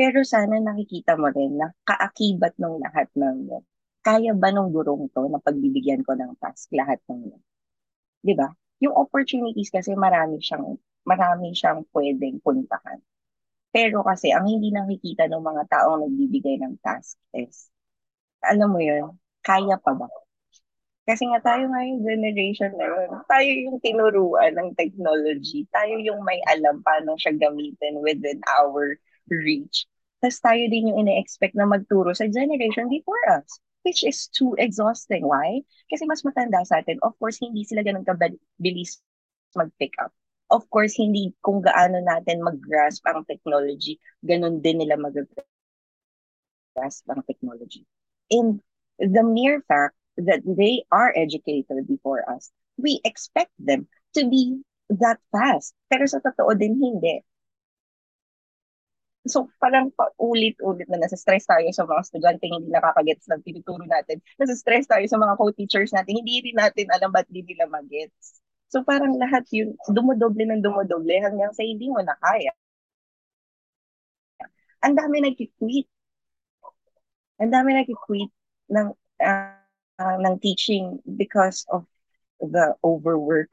[0.00, 3.60] Pero sana nakikita mo rin na kaakibat ng lahat ng.
[4.00, 7.42] Kaya ba nung gurong to na pagbibigyan ko ng task lahat ng yun?
[8.24, 8.48] 'Di ba?
[8.84, 13.00] Yung opportunities kasi marami siyang marami siyang pwedeng puntahan.
[13.70, 17.70] Pero kasi, ang hindi nakikita ng mga taong nagbibigay ng task is,
[18.42, 20.08] alam mo yun, kaya pa ba?
[21.08, 26.22] Kasi nga tayo nga yung generation na yun, tayo yung tinuruan ng technology, tayo yung
[26.22, 28.94] may alam paano siya gamitin within our
[29.30, 29.86] reach.
[30.22, 35.26] Tapos tayo din yung ine-expect na magturo sa generation before us, which is too exhausting.
[35.26, 35.62] Why?
[35.88, 37.00] Kasi mas matanda sa atin.
[37.02, 39.00] Of course, hindi sila ganun kabilis
[39.56, 40.14] mag-pick up
[40.50, 45.46] of course, hindi kung gaano natin mag-grasp ang technology, ganun din nila mag-grasp
[47.08, 47.86] ang technology.
[48.28, 48.60] And
[48.98, 53.86] the mere fact that they are educated before us, we expect them
[54.18, 55.72] to be that fast.
[55.86, 57.22] Pero sa totoo din, hindi.
[59.28, 64.16] So, parang ulit-ulit na nasa stress tayo sa mga estudyante hindi nakakagets ng tinuturo natin.
[64.40, 68.40] Nasa stress tayo sa mga co-teachers natin, hindi rin natin alam ba't hindi nila magets.
[68.72, 72.54] So parang lahat yun, dumodoble ng dumodoble hanggang sa hindi mo na kaya.
[74.80, 75.88] Ang dami nag-quit.
[77.40, 78.32] Ang dami nag-quit
[78.72, 78.88] ng,
[79.20, 79.60] uh,
[80.00, 81.84] uh, ng teaching because of
[82.40, 83.52] the overwork,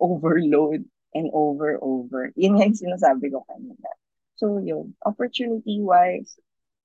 [0.00, 0.80] overload,
[1.12, 2.32] and over-over.
[2.40, 3.88] Yun nga yung sinasabi ko kanina.
[4.38, 6.38] So yun, opportunity-wise,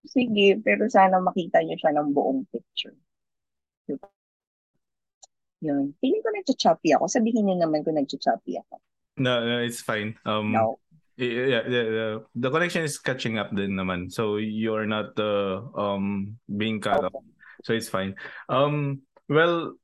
[0.10, 2.98] sige, pero sana makita niyo siya ng buong picture.
[3.86, 4.10] Diba?
[5.62, 5.94] Yun.
[6.02, 7.06] Feeling ko nagcha-choppy ako.
[7.06, 8.82] Sabihin niyo naman kung nagcha-choppy ako.
[9.22, 10.18] No, no, it's fine.
[10.26, 10.82] Um, no.
[11.14, 14.10] Yeah, yeah, yeah, the connection is catching up din naman.
[14.10, 17.14] So you're not uh, um being cut okay.
[17.14, 17.22] off.
[17.62, 18.18] So it's fine.
[18.50, 19.78] Um well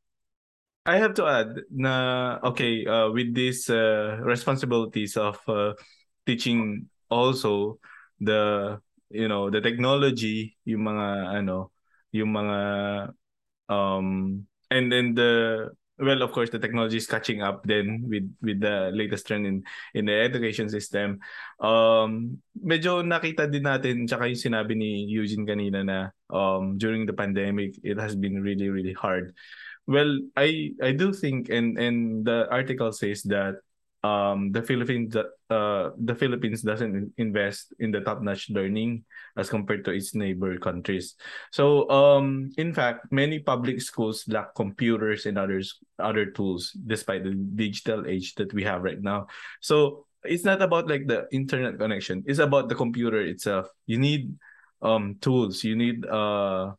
[0.90, 5.78] I have to add na okay, uh, with these uh, responsibilities of uh,
[6.26, 7.80] teaching also
[8.22, 11.74] the you know, the technology, yung mga ano,
[12.14, 12.60] yung mga
[13.70, 15.70] um and then the
[16.00, 19.62] well of course the technology is catching up then with with the latest trend in
[19.94, 21.20] in the education system.
[21.62, 26.00] Um medyo nakita din natin tsaka yung sinabi ni Eugene kanina na
[26.34, 29.34] um during the pandemic it has been really really hard.
[29.90, 33.62] Well i i do think and and the article says that
[34.04, 39.04] um, the Philippines uh, the Philippines doesn't invest in the top-notch learning
[39.36, 41.16] as compared to its neighbor countries.
[41.52, 47.36] So um, in fact, many public schools lack computers and others other tools despite the
[47.36, 49.28] digital age that we have right now.
[49.60, 52.24] So it's not about like the internet connection.
[52.28, 53.68] It's about the computer itself.
[53.86, 54.36] You need
[54.82, 55.64] um tools.
[55.64, 56.72] You need uh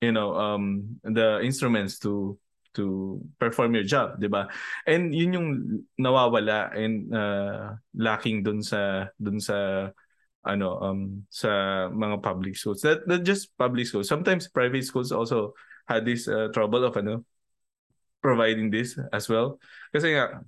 [0.00, 2.38] you know um the instruments to
[2.78, 4.46] to perform your job, 'di ba?
[4.86, 5.48] And yun yung
[5.98, 9.90] nawawala and uh, lacking dun sa dun sa
[10.46, 11.50] ano um sa
[11.90, 12.86] mga public schools.
[12.86, 14.06] Not, not just public schools.
[14.06, 15.58] Sometimes private schools also
[15.90, 17.26] had this uh, trouble of ano
[18.22, 19.58] providing this as well.
[19.90, 20.46] Kasi nga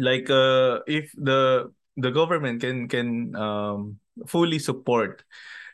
[0.00, 1.68] like uh, if the
[2.00, 5.24] the government can can um, fully support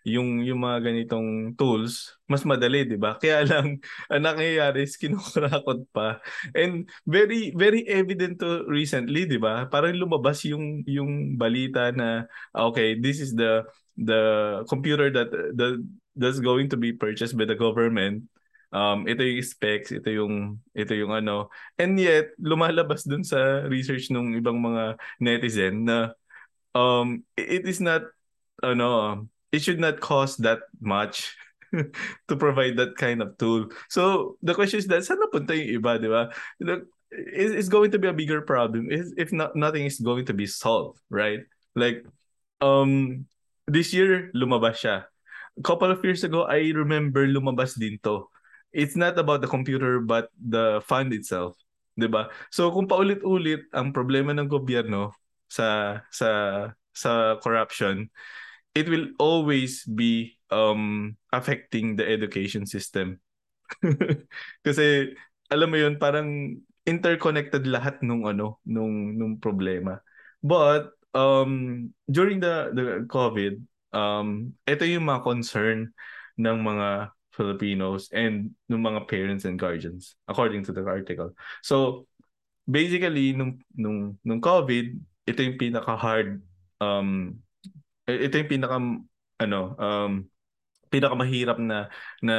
[0.08, 3.16] yung yung mga ganitong tools mas madali 'di ba?
[3.22, 3.80] Kaya lang
[4.12, 6.20] ang nangyayari is kinukurakot pa.
[6.52, 9.64] And very very evident to recently 'di ba?
[9.72, 13.64] Parang lumabas yung yung balita na okay this is the
[13.96, 14.20] the
[14.68, 15.80] computer that the
[16.14, 18.28] that's going to be purchased by the government.
[18.68, 21.48] Um ito yung specs ito yung ito yung ano.
[21.80, 26.12] And yet lumalabas dun sa research ng ibang mga netizen na
[26.76, 28.04] um it is not
[28.60, 31.36] ano it should not cost that much
[32.28, 33.68] to provide that kind of tool.
[33.88, 36.32] So the question is that saan napunta yung iba, di ba?
[37.10, 41.00] It's going to be a bigger problem if not nothing is going to be solved,
[41.08, 41.40] right?
[41.72, 42.04] Like
[42.60, 43.24] um
[43.64, 45.08] this year lumabas siya.
[45.56, 48.28] A couple of years ago I remember lumabas din to.
[48.76, 51.56] It's not about the computer but the fund itself,
[51.96, 52.28] 'di ba?
[52.52, 55.16] So kung paulit-ulit ang problema ng gobyerno
[55.48, 56.28] sa sa
[56.92, 58.12] sa corruption,
[58.74, 63.20] it will always be um affecting the education system.
[64.66, 65.12] Kasi
[65.52, 66.56] alam mo 'yun, parang
[66.88, 70.00] interconnected lahat nung ano, nung nung problema.
[70.40, 73.60] But um during the the COVID,
[73.92, 75.92] um ito yung mga concern
[76.40, 81.30] ng mga Filipinos and ng mga parents and guardians according to the article.
[81.62, 82.08] So
[82.64, 84.86] basically nung nung nung COVID,
[85.28, 86.40] ito yung pinaka hard
[86.80, 87.36] um
[88.08, 88.76] ito yung pinaka
[89.38, 90.12] ano um
[90.88, 91.92] pinakamahirap na
[92.24, 92.36] na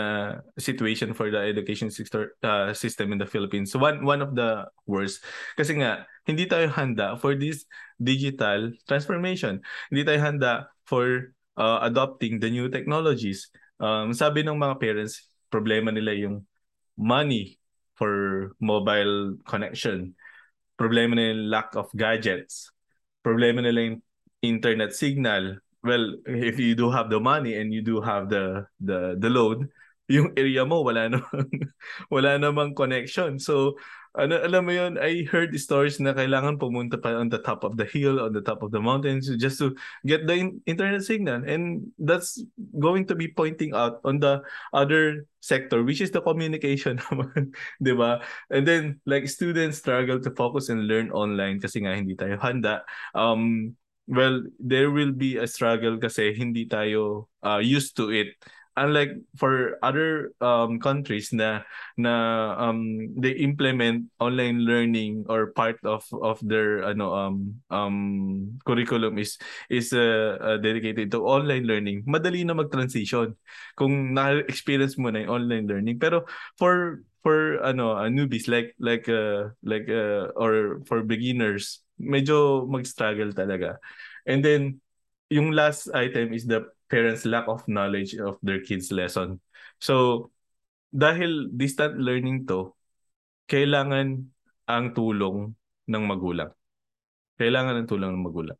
[0.58, 3.78] situation for the education sector uh, system in the Philippines.
[3.78, 5.22] One one of the worst
[5.54, 7.70] kasi nga hindi tayo handa for this
[8.02, 9.62] digital transformation.
[9.94, 10.54] Hindi tayo handa
[10.90, 13.54] for uh, adopting the new technologies.
[13.78, 16.50] Um, sabi ng mga parents, problema nila yung
[16.98, 17.62] money
[17.96, 20.18] for mobile connection.
[20.80, 22.72] Problema nila yung lack of gadgets.
[23.22, 23.98] Problema nila yung
[24.42, 29.16] internet signal, well, if you do have the money and you do have the the
[29.20, 29.68] the load,
[30.10, 31.48] yung area mo wala namang
[32.10, 33.38] wala namang connection.
[33.40, 33.78] So
[34.18, 37.78] ano alam mo yun, I heard stories na kailangan pumunta pa on the top of
[37.78, 41.46] the hill, on the top of the mountains just to get the in- internet signal
[41.46, 42.42] and that's
[42.82, 44.42] going to be pointing out on the
[44.74, 48.26] other sector which is the communication naman, 'di ba?
[48.50, 52.82] And then like students struggle to focus and learn online kasi nga hindi tayo handa.
[53.14, 53.78] Um
[54.10, 58.34] well, there will be a struggle kasi hindi tayo uh, used to it.
[58.80, 61.68] Unlike for other um, countries na
[62.00, 67.98] na um, they implement online learning or part of of their ano um um
[68.64, 69.36] curriculum is
[69.68, 72.08] is uh, uh, dedicated to online learning.
[72.08, 73.36] Madali na mag-transition
[73.76, 76.00] kung na-experience mo na yung online learning.
[76.00, 76.24] Pero
[76.56, 83.36] for for ano uh, newbies like like uh, like uh, or for beginners medyo mag-struggle
[83.36, 83.78] talaga.
[84.26, 84.82] And then,
[85.30, 89.38] yung last item is the parents' lack of knowledge of their kids' lesson.
[89.78, 90.32] So,
[90.90, 92.74] dahil distant learning to,
[93.46, 94.26] kailangan
[94.66, 95.54] ang tulong
[95.86, 96.50] ng magulang.
[97.38, 98.60] Kailangan ang tulong ng magulang.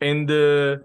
[0.00, 0.80] And uh,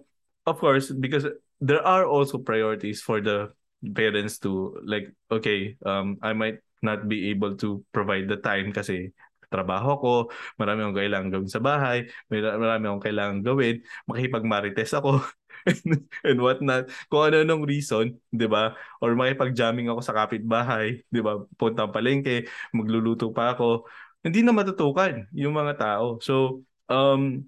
[0.48, 1.28] of course, because
[1.60, 3.52] there are also priorities for the
[3.96, 9.12] parents to like, okay, um, I might not be able to provide the time kasi
[9.52, 10.14] trabaho ko,
[10.60, 13.76] marami akong kailangan gawin sa bahay, marami akong kailangan gawin,
[14.10, 15.22] makipag-marites ako,
[16.28, 16.90] and what not.
[17.10, 18.76] Kung ano nung reason, 'di ba?
[19.02, 21.42] Or makipag-jamming ako sa kapitbahay, 'di ba?
[21.58, 23.88] Punta palengke, magluluto pa ako.
[24.26, 26.06] Hindi na matutukan yung mga tao.
[26.22, 27.46] So, um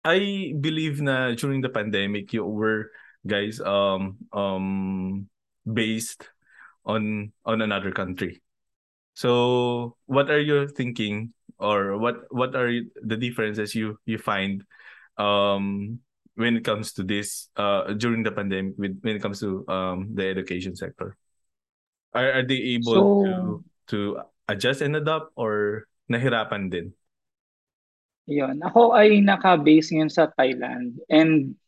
[0.00, 2.88] I believe na during the pandemic you were
[3.28, 5.28] guys um um
[5.68, 6.24] based
[6.88, 8.40] on on another country.
[9.14, 12.70] So, what are you thinking, or what what are
[13.02, 14.64] the differences you you find
[15.18, 15.98] um,
[16.34, 18.78] when it comes to this uh, during the pandemic?
[18.78, 21.18] With when it comes to um, the education sector,
[22.14, 23.32] are are they able so, to
[23.92, 23.98] to
[24.48, 26.86] adjust and adapt, or nahirapan din?
[28.30, 28.62] Yon.
[28.62, 31.58] Ako ay naka-base ngayon sa Thailand and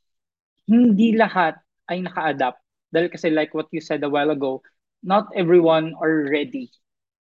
[0.70, 1.58] hindi lahat
[1.90, 2.62] ay naka-adapt.
[2.94, 4.62] Dahil kasi like what you said a while ago,
[5.02, 6.70] not everyone are ready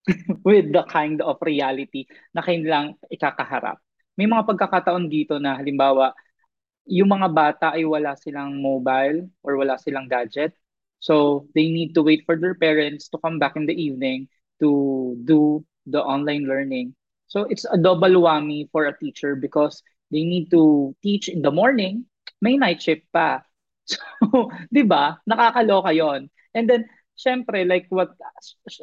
[0.49, 3.79] with the kind of reality na kailangang ikakaharap.
[4.17, 6.13] May mga pagkakataon dito na halimbawa,
[6.89, 10.53] yung mga bata ay wala silang mobile or wala silang gadget.
[11.01, 14.29] So, they need to wait for their parents to come back in the evening
[14.61, 16.93] to do the online learning.
[17.29, 19.81] So, it's a double whammy for a teacher because
[20.13, 22.05] they need to teach in the morning,
[22.43, 23.41] may night shift pa.
[23.91, 23.99] So,
[24.71, 25.19] 'di ba?
[25.27, 26.31] Nakakaloka 'yon.
[26.55, 26.87] And then
[27.21, 28.17] syempre, like what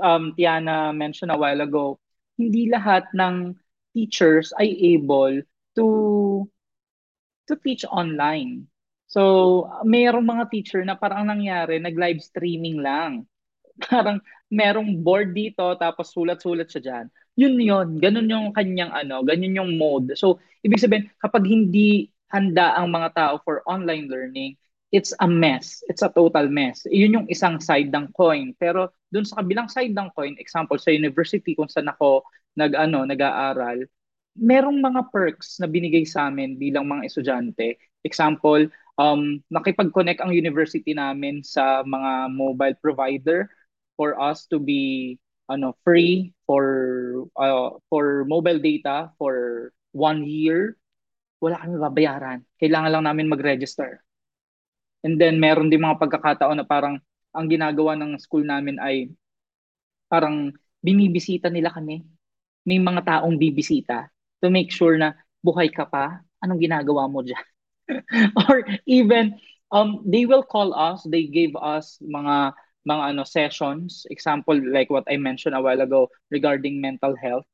[0.02, 1.98] um, Tiana mentioned a while ago,
[2.38, 3.58] hindi lahat ng
[3.98, 5.42] teachers ay able
[5.74, 5.86] to
[7.48, 8.68] to teach online.
[9.08, 13.24] So, mayroong mga teacher na parang nangyari, nag-live streaming lang.
[13.88, 14.20] Parang
[14.50, 17.06] merong board dito, tapos sulat-sulat siya dyan.
[17.38, 20.18] Yun yun, ganun yung kanyang ano, ganun yung mode.
[20.18, 24.58] So, ibig sabihin, kapag hindi handa ang mga tao for online learning,
[24.92, 25.84] it's a mess.
[25.88, 26.88] It's a total mess.
[26.88, 28.56] Yun yung isang side ng coin.
[28.56, 32.24] Pero dun sa kabilang side ng coin, example, sa university kung saan ako
[32.56, 33.84] nag, ano, nag-aaral,
[34.38, 37.76] merong mga perks na binigay sa amin bilang mga estudyante.
[38.06, 43.50] Example, um, nakipag-connect ang university namin sa mga mobile provider
[43.98, 45.18] for us to be
[45.48, 46.66] ano free for
[47.40, 50.76] uh, for mobile data for one year
[51.40, 54.04] wala kami babayaran kailangan lang namin mag-register
[55.06, 56.98] and then meron din mga pagkakataon na parang
[57.36, 59.12] ang ginagawa ng school namin ay
[60.10, 60.50] parang
[60.82, 62.02] binibisita nila kami.
[62.68, 64.10] May mga taong bibisita
[64.44, 66.24] to make sure na buhay ka pa.
[66.42, 67.46] Anong ginagawa mo diyan
[68.46, 69.34] or even
[69.74, 71.04] um they will call us.
[71.08, 72.54] They gave us mga
[72.88, 74.08] mga ano sessions.
[74.10, 77.48] Example like what I mentioned a while ago regarding mental health.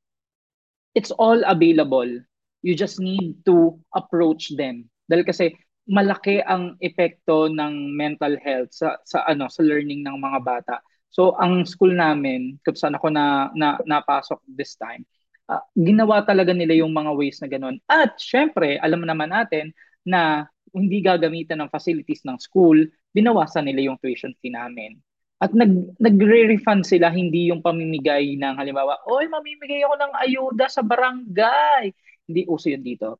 [0.94, 2.22] It's all available.
[2.62, 4.88] You just need to approach them.
[5.10, 5.58] Dahil kasi
[5.88, 10.76] malaki ang epekto ng mental health sa sa ano sa learning ng mga bata
[11.12, 15.04] so ang school namin kung saan ako na, na napasok this time
[15.52, 19.76] uh, ginawa talaga nila yung mga ways na ganun at syempre alam naman natin
[20.08, 22.80] na hindi gagamitan ng facilities ng school
[23.12, 24.96] binawasan nila yung tuition fee namin
[25.44, 30.80] at nag, nagre-refund sila, hindi yung pamimigay ng halimbawa, oy, mamimigay ako ng ayuda sa
[30.88, 31.92] barangay.
[32.24, 33.20] Hindi uso yun dito.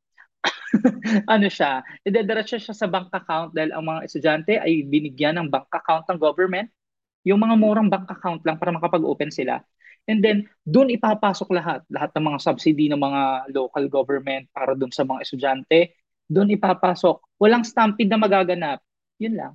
[1.34, 5.70] ano siya, idediretso siya sa bank account dahil ang mga estudyante ay binigyan ng bank
[5.70, 6.68] account ng government.
[7.24, 9.62] Yung mga murang bank account lang para makapag-open sila.
[10.04, 11.80] And then, doon ipapasok lahat.
[11.88, 13.22] Lahat ng mga subsidy ng mga
[13.56, 15.96] local government para doon sa mga estudyante.
[16.28, 17.40] Doon ipapasok.
[17.40, 18.84] Walang stampede na magaganap.
[19.16, 19.52] Yun lang.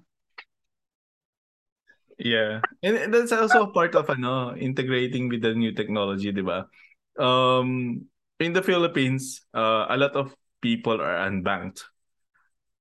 [2.20, 2.60] Yeah.
[2.84, 6.68] And that's also part of ano, integrating with the new technology, di ba?
[7.16, 8.10] Um,
[8.42, 11.84] in the Philippines, uh, a lot of people are unbanked.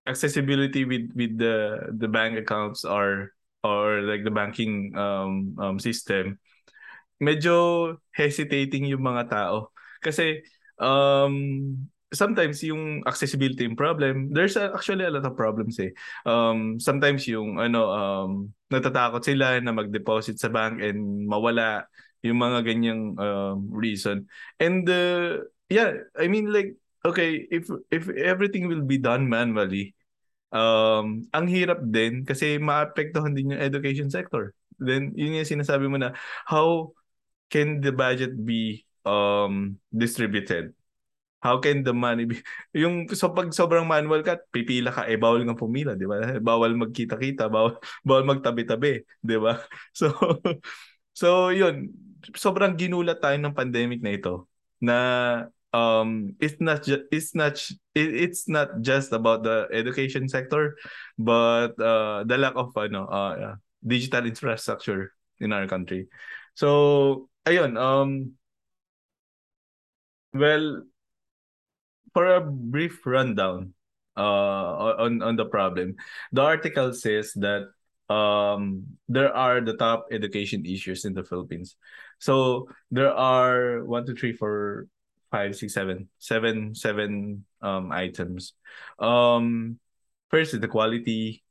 [0.06, 6.38] Accessibility with with the the bank accounts are or like the banking um, um system
[7.18, 10.42] medyo hesitating yung mga tao kasi
[10.78, 11.74] um
[12.08, 15.92] sometimes yung accessibility yung problem, there's actually a lot of problems eh.
[16.24, 18.30] Um, sometimes yung ano, um,
[18.72, 21.84] natatakot sila na mag-deposit sa bank and mawala
[22.24, 24.24] yung mga ganyang um, reason.
[24.56, 29.94] And uh, yeah, I mean like, okay, if if everything will be done manually,
[30.50, 34.54] um, ang hirap din kasi maapektuhan din yung education sector.
[34.78, 36.14] Then, yun yung sinasabi mo na,
[36.46, 36.94] how
[37.50, 40.78] can the budget be um, distributed?
[41.38, 42.42] how can the money be
[42.82, 46.18] yung so pag sobrang manual ka pipila ka eh bawal nga pumila di ba
[46.48, 49.62] bawal magkita-kita bawal bawal magtabi-tabi di ba
[49.94, 50.10] so
[51.14, 51.94] so yun
[52.34, 54.50] sobrang ginulat tayo ng pandemic na ito
[54.82, 54.96] na
[55.72, 57.60] um it's not just it's not
[57.94, 60.76] it, it's not just about the education sector
[61.18, 63.54] but uh, the lack of ano uh,
[63.84, 66.08] digital infrastructure in our country
[66.54, 68.32] so ayun um
[70.32, 70.82] well
[72.12, 73.74] for a brief rundown
[74.18, 75.94] uh, on on the problem,
[76.32, 77.70] the article says that
[78.10, 81.76] um, there are the top education issues in the Philippines.
[82.18, 84.90] So there are one, two, three, four,
[85.30, 88.54] five, six, seven, seven, seven um, items.
[88.98, 89.78] Um,
[90.30, 91.42] first is the quality.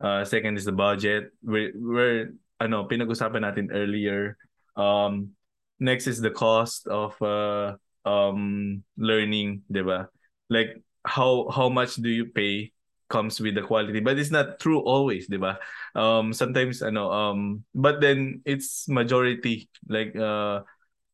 [0.00, 1.32] Uh, second is the budget.
[1.42, 4.36] Where, where ano, pinag-usapan natin earlier.
[4.76, 5.34] Um,
[5.78, 7.76] next is the cost of uh,
[8.08, 10.08] um learning, 'di ba?
[10.48, 12.72] Like how how much do you pay
[13.08, 15.60] comes with the quality but it's not true always 'di ba?
[15.96, 17.40] Um sometimes ano um
[17.76, 20.64] but then it's majority like uh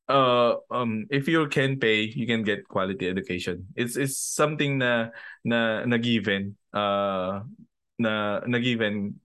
[0.09, 5.09] uh um if you can pay you can get quality education it's it's something na
[5.45, 7.41] na na given uh
[7.99, 9.17] na na given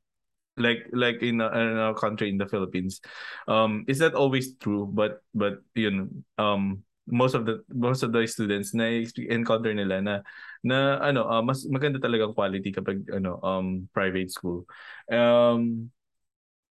[0.56, 3.02] like like in, a, in our country in the Philippines
[3.48, 6.08] um is that always true but but you know
[6.38, 8.86] um most of the most of the students na
[9.28, 10.16] encounter nila na
[10.64, 14.64] na ano uh, mas maganda talaga quality kapag ano um private school.
[15.10, 15.90] Um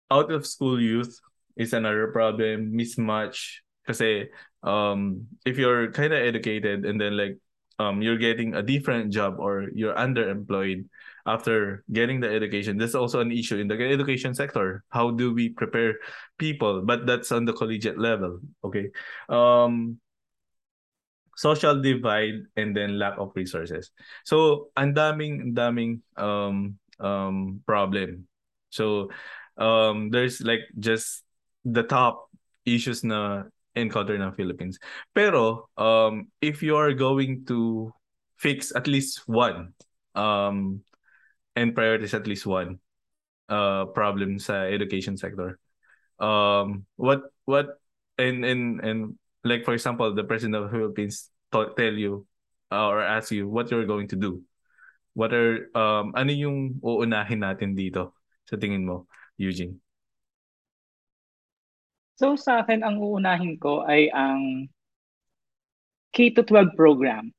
[0.09, 1.21] out of school youth
[1.57, 4.29] is another problem mismatch kasi
[4.63, 7.39] um if you're kind of educated and then like
[7.79, 10.85] um you're getting a different job or you're underemployed
[11.27, 15.49] after getting the education there's also an issue in the education sector how do we
[15.49, 15.99] prepare
[16.39, 18.91] people but that's on the collegiate level okay
[19.29, 19.99] um
[21.37, 23.91] social divide and then lack of resources.
[24.25, 28.29] So, ang daming daming um um problem.
[28.71, 29.11] So,
[29.57, 31.25] um there's like just
[31.65, 32.29] the top
[32.65, 34.79] issues na encounter ng Philippines.
[35.17, 37.91] Pero um if you are going to
[38.37, 39.73] fix at least one
[40.15, 40.83] um
[41.57, 42.81] and prioritize at least one
[43.49, 45.59] uh problem sa education sector.
[46.21, 47.81] Um what what
[48.21, 48.99] and and and
[49.43, 52.27] like for example the president of the Philippines t- tell you
[52.71, 54.41] uh, or ask you what you're going to do.
[55.13, 58.17] What are um ano yung uunahin natin dito
[58.49, 59.05] sa tingin mo,
[59.37, 59.82] Eugene?
[62.17, 64.69] So sa akin ang uunahin ko ay ang
[66.13, 67.33] K-12 program.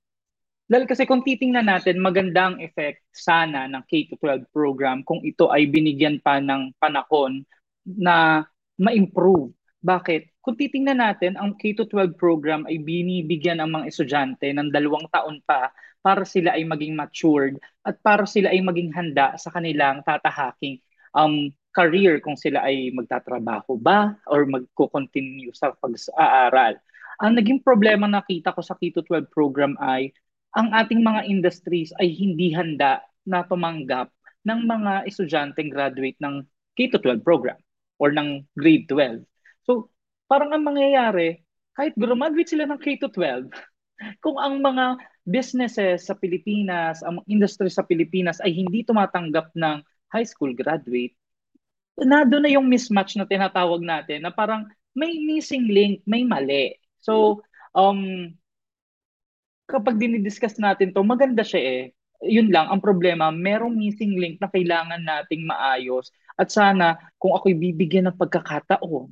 [0.65, 6.17] Dahil kasi kung titingnan natin, magandang effect sana ng K-12 program kung ito ay binigyan
[6.17, 7.45] pa ng panahon
[7.85, 8.41] na
[8.81, 9.53] ma-improve.
[9.83, 10.41] Bakit?
[10.41, 15.69] Kung titingnan natin, ang K-12 program ay binibigyan ang mga estudyante ng dalawang taon pa
[16.03, 17.55] para sila ay maging matured
[17.85, 20.81] at para sila ay maging handa sa kanilang tatahaking
[21.15, 26.77] um, career kung sila ay magtatrabaho ba or magko-continue sa pag-aaral.
[27.21, 30.13] Ang naging problema nakita ko sa K-12 program ay
[30.53, 34.13] ang ating mga industries ay hindi handa na tumanggap
[34.45, 36.45] ng mga estudyanteng graduate ng
[36.77, 37.57] K-12 program
[37.97, 39.25] or ng grade 12.
[39.65, 39.89] So,
[40.29, 41.41] parang ang mangyayari,
[41.73, 43.49] kahit graduate sila ng K-12,
[44.23, 49.79] kung ang mga businesses sa Pilipinas, ang industry sa Pilipinas ay hindi tumatanggap ng
[50.11, 51.15] high school graduate,
[52.01, 54.65] na doon na yung mismatch na tinatawag natin na parang
[54.97, 56.77] may missing link, may mali.
[57.01, 57.41] So,
[57.73, 58.33] um,
[59.69, 61.83] kapag dinidiscuss natin to, maganda siya eh.
[62.23, 66.07] Yun lang, ang problema, merong missing link na kailangan nating maayos.
[66.39, 69.11] At sana, kung ako'y bibigyan ng pagkakataon,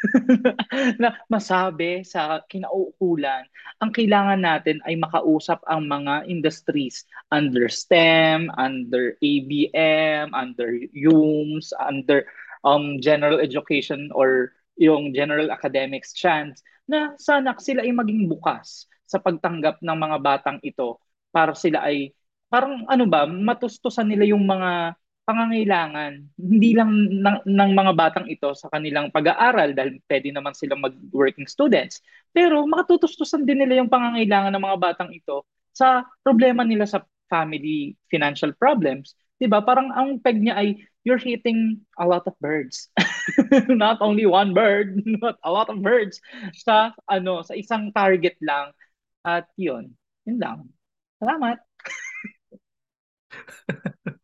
[1.02, 3.44] na masabi sa kinauukulan,
[3.80, 12.24] ang kailangan natin ay makausap ang mga industries under STEM, under ABM, under UMS, under
[12.64, 19.20] um, general education or yung general academics chance na sana sila ay maging bukas sa
[19.20, 20.98] pagtanggap ng mga batang ito
[21.30, 22.16] para sila ay
[22.50, 24.98] parang ano ba matustusan nila yung mga
[25.30, 26.12] pangangailangan.
[26.34, 26.90] Hindi lang
[27.22, 32.02] ng, ng mga batang ito sa kanilang pag-aaral dahil pwede naman silang mag-working students.
[32.34, 37.94] Pero makatutustusan din nila yung pangangailangan ng mga batang ito sa problema nila sa family
[38.10, 39.14] financial problems.
[39.38, 39.62] 'di ba?
[39.62, 42.90] Parang ang peg niya ay you're hitting a lot of birds.
[43.70, 46.20] Not only one bird but a lot of birds
[46.60, 48.74] sa ano sa isang target lang.
[49.24, 49.94] At yun,
[50.26, 50.58] yun lang.
[51.22, 51.62] Salamat.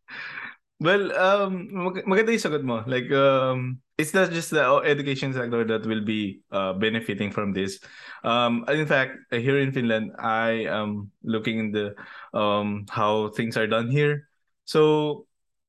[0.81, 2.85] well, um, mag- maganda yung sagot mo.
[2.87, 7.81] Like, um, it's not just the education sector that will be uh, benefiting from this.
[8.25, 11.97] Um, in fact, here in Finland, I am looking in the
[12.37, 14.29] um, how things are done here.
[14.65, 15.25] So,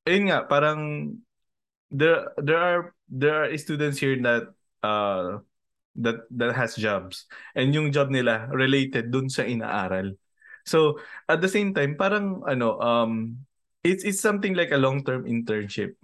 [0.07, 1.19] ayun nga, parang
[1.91, 4.51] there there are there are students here that
[4.83, 5.39] uh
[5.95, 10.13] that that has jobs and yung job nila related dun sa inaaral.
[10.67, 10.99] So
[11.31, 13.11] at the same time parang ano um
[13.87, 15.95] it's it's something like a long-term internship.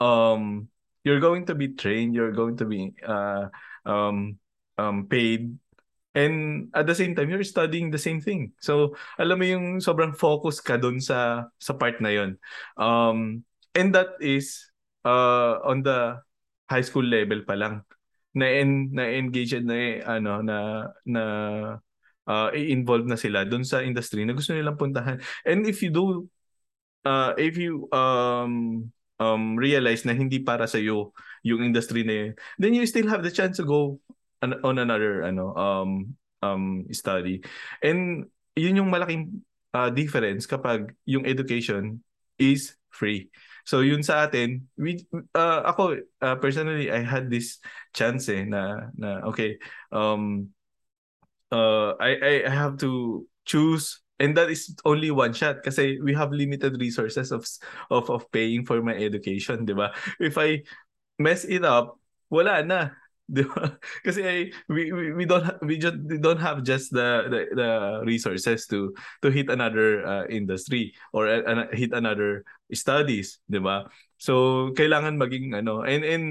[0.00, 0.68] Um
[1.00, 3.48] you're going to be trained, you're going to be uh
[3.88, 4.36] um
[4.76, 5.56] um paid
[6.12, 8.52] and at the same time you're studying the same thing.
[8.60, 12.36] So alam mo yung sobrang focus ka dun sa sa part na yon.
[12.76, 14.68] Um and that is
[15.08, 16.20] uh on the
[16.68, 17.86] high school level pa lang
[18.36, 20.56] na en, na engage na ano na
[21.08, 21.22] na
[22.28, 25.22] uh, i-involve na sila doon sa industry na gusto nilang puntahan.
[25.46, 26.28] And if you do
[27.06, 28.90] uh, if you um
[29.22, 31.14] um realize na hindi para sa iyo
[31.46, 34.02] yung industry na yun, then you still have the chance to go
[34.42, 35.90] on, on another ano um
[36.42, 37.46] um study.
[37.80, 38.26] And
[38.58, 42.02] yun yung malaking uh, difference kapag yung education
[42.42, 43.30] is free.
[43.66, 47.62] So yun sa atin, we uh, ako uh, personally I had this
[47.94, 49.62] chance eh na na okay,
[49.94, 50.50] um
[51.54, 56.32] uh I I have to choose and that is only one shot kasi we have
[56.32, 57.44] limited resources of
[57.90, 59.92] of of paying for my education, 'di ba?
[60.20, 60.64] If I
[61.20, 62.00] mess it up,
[62.32, 62.96] wala na.
[64.06, 64.40] Kasi ay,
[64.70, 67.70] we, we we don't we just we don't have just the the, the
[68.06, 73.90] resources to to hit another uh, industry or uh, hit another studies, 'di ba?
[74.14, 76.26] So kailangan maging ano and and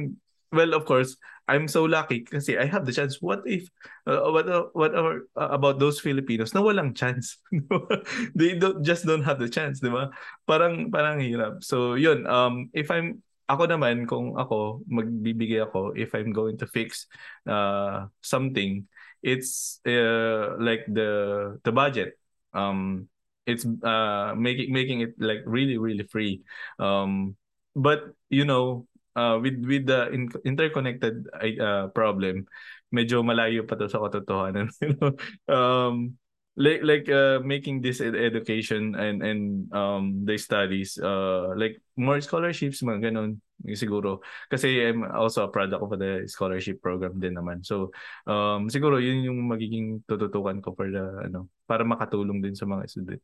[0.51, 1.15] well of course
[1.45, 3.21] I'm so lucky kasi I have the chance.
[3.21, 3.69] What if
[4.09, 7.37] uh, what uh, what are, uh, about those Filipinos na walang chance?
[8.33, 10.09] They don't just don't have the chance, 'di ba?
[10.49, 11.61] Parang parang hirap.
[11.61, 16.65] So 'yun um if I'm ako naman kung ako magbibigay ako if I'm going to
[16.65, 17.05] fix
[17.45, 18.89] uh something
[19.25, 22.13] it's uh, like the the budget.
[22.53, 23.09] Um,
[23.45, 26.45] it's uh making making it like really really free.
[26.77, 27.35] Um,
[27.75, 28.85] but you know,
[29.15, 31.25] uh, with with the in, interconnected
[31.59, 32.45] uh, problem,
[32.93, 34.69] medyo malayo pa to sa katotohanan.
[35.49, 36.19] um,
[36.55, 42.19] like like uh, making this ed- education and and um the studies uh like more
[42.23, 43.39] scholarships mga ganun
[43.75, 44.19] siguro.
[44.51, 47.63] Kasi I'm also a product of the scholarship program din naman.
[47.63, 47.91] So
[48.27, 52.87] um siguro yun yung magiging tututukan ko for the ano para makatulong din sa mga
[52.87, 53.21] student.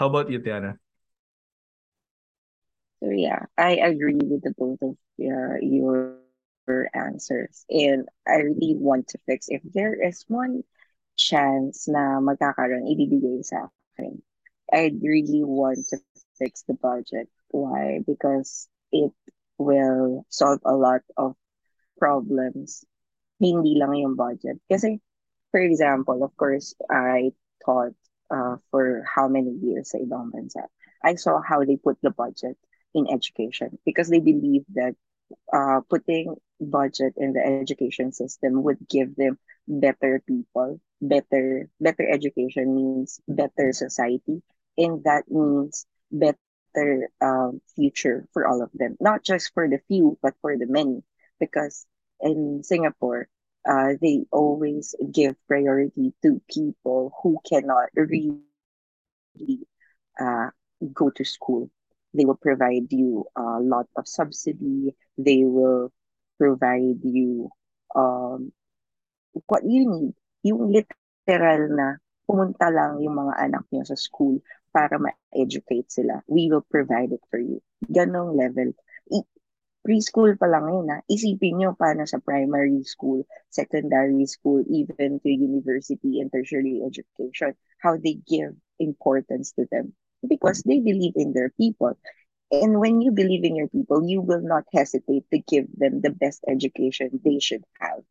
[0.00, 0.80] How about you Tiana
[3.00, 6.16] so yeah I agree with the both of uh, your
[6.94, 10.62] answers and I really want to fix if there is one
[11.20, 14.24] chance na magkakaroon, ibibigay sa akin.
[14.72, 16.00] I really want to
[16.40, 17.28] fix the budget.
[17.52, 18.00] Why?
[18.00, 19.12] Because it
[19.58, 21.36] will solve a lot of
[22.00, 22.80] problems.
[23.36, 24.56] Hindi lang yung budget.
[24.70, 25.04] Kasi,
[25.52, 27.92] for example, of course, I taught
[28.32, 30.64] uh, for how many years sa ibang bansa.
[31.04, 32.56] I saw how they put the budget
[32.94, 34.94] in education because they believe that
[35.52, 42.74] uh, putting budget in the education system would give them better people better better education
[42.74, 44.42] means better society.
[44.76, 46.74] And that means better
[47.20, 51.02] um, future for all of them not just for the few but for the many.
[51.38, 51.86] Because
[52.20, 53.28] in singapore
[53.68, 58.50] uh, they always give priority to people who cannot really
[60.20, 60.50] uh,
[60.94, 61.70] go to school
[62.14, 65.92] they will provide you a lot of subsidy they will
[66.40, 67.52] provide you
[67.94, 68.52] um,
[69.46, 70.14] what you need.
[70.42, 74.40] Yung literal na pumunta lang yung mga anak niyo sa school
[74.72, 76.24] para ma-educate sila.
[76.24, 77.60] We will provide it for you.
[77.84, 78.72] Ganong level.
[79.12, 79.28] I-
[79.84, 81.04] preschool pa lang yun na.
[81.10, 87.52] Isipin nyo paano sa primary school, secondary school, even to university and tertiary education,
[87.84, 89.92] how they give importance to them.
[90.26, 91.96] Because they believe in their people.
[92.50, 96.10] And when you believe in your people, you will not hesitate to give them the
[96.10, 98.02] best education they should have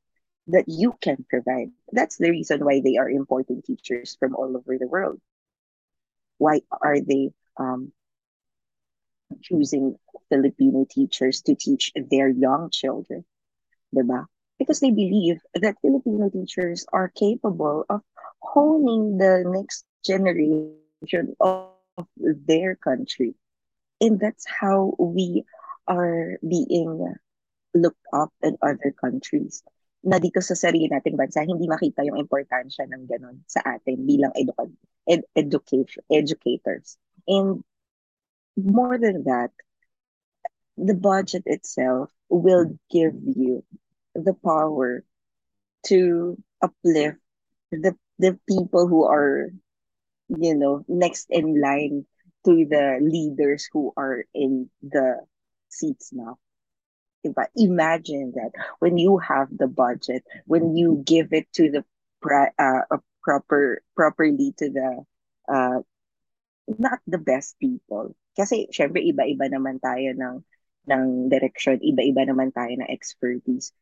[0.48, 1.72] that you can provide.
[1.92, 5.20] That's the reason why they are important teachers from all over the world.
[6.38, 7.92] Why are they um,
[9.42, 9.98] choosing
[10.30, 13.26] Filipino teachers to teach their young children?
[13.96, 14.26] Diba?
[14.58, 18.02] Because they believe that Filipino teachers are capable of
[18.42, 20.94] honing the next generation
[21.40, 21.79] of
[22.18, 23.36] their country
[24.02, 25.44] and that's how we
[25.88, 27.16] are being
[27.74, 29.64] looked up in other countries
[30.04, 34.32] na dito sa sarili nating bansa, hindi makita yung importansya ng ganun sa atin bilang
[34.32, 34.72] educa-
[35.04, 36.96] ed- education, educators.
[37.28, 37.64] And
[38.56, 39.52] more than that,
[40.80, 43.68] the budget itself will give you
[44.16, 45.04] the power
[45.92, 47.20] to uplift
[47.72, 49.52] the the people who are
[50.30, 52.06] you know next in line
[52.46, 55.20] to the leaders who are in the
[55.68, 56.38] seats now.
[57.26, 57.48] Diba?
[57.56, 61.84] Imagine that when you have the budget, when you give it to the
[62.24, 65.04] uh, uh, proper properly to the
[65.52, 65.80] uh,
[66.78, 68.16] not the best people.
[68.38, 70.36] Kasi syempre iba-iba naman tayo ng
[70.88, 73.76] ng direction, iba-iba naman tayo ng expertise.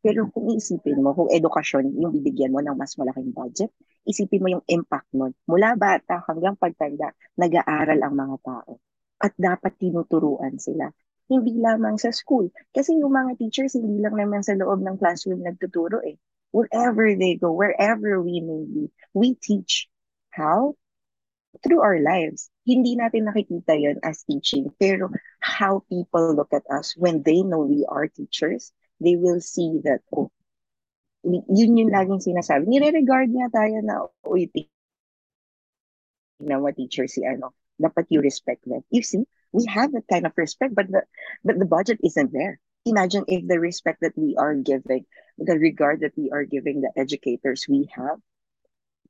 [0.00, 3.68] Pero kung isipin mo, kung edukasyon yung bibigyan mo ng mas malaking budget,
[4.06, 5.32] isipin mo yung impact nun.
[5.46, 8.72] Mula bata hanggang pagtanda, nag-aaral ang mga tao.
[9.20, 10.88] At dapat tinuturuan sila.
[11.30, 12.50] Hindi lamang sa school.
[12.74, 16.18] Kasi yung mga teachers, hindi lang naman sa loob ng classroom nagtuturo eh.
[16.50, 18.84] Wherever they go, wherever we may be,
[19.14, 19.86] we teach.
[20.34, 20.74] How?
[21.62, 22.50] Through our lives.
[22.66, 24.74] Hindi natin nakikita yon as teaching.
[24.74, 29.78] Pero how people look at us when they know we are teachers, they will see
[29.86, 30.34] that, oh,
[31.24, 32.66] yun yung laging sinasabi.
[32.66, 34.48] Nire-regard niya tayo na, uy,
[36.40, 38.80] na what teacher si ano, dapat you respect them.
[38.88, 41.04] You see, we have that kind of respect, but the,
[41.44, 42.58] but the budget isn't there.
[42.86, 45.04] Imagine if the respect that we are giving,
[45.36, 48.16] the regard that we are giving the educators we have,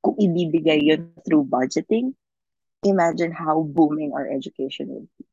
[0.03, 2.15] kung ibibigay yun through budgeting,
[2.83, 5.27] imagine how booming our education would be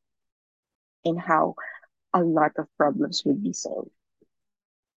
[1.08, 1.54] and how
[2.12, 3.90] a lot of problems would be solved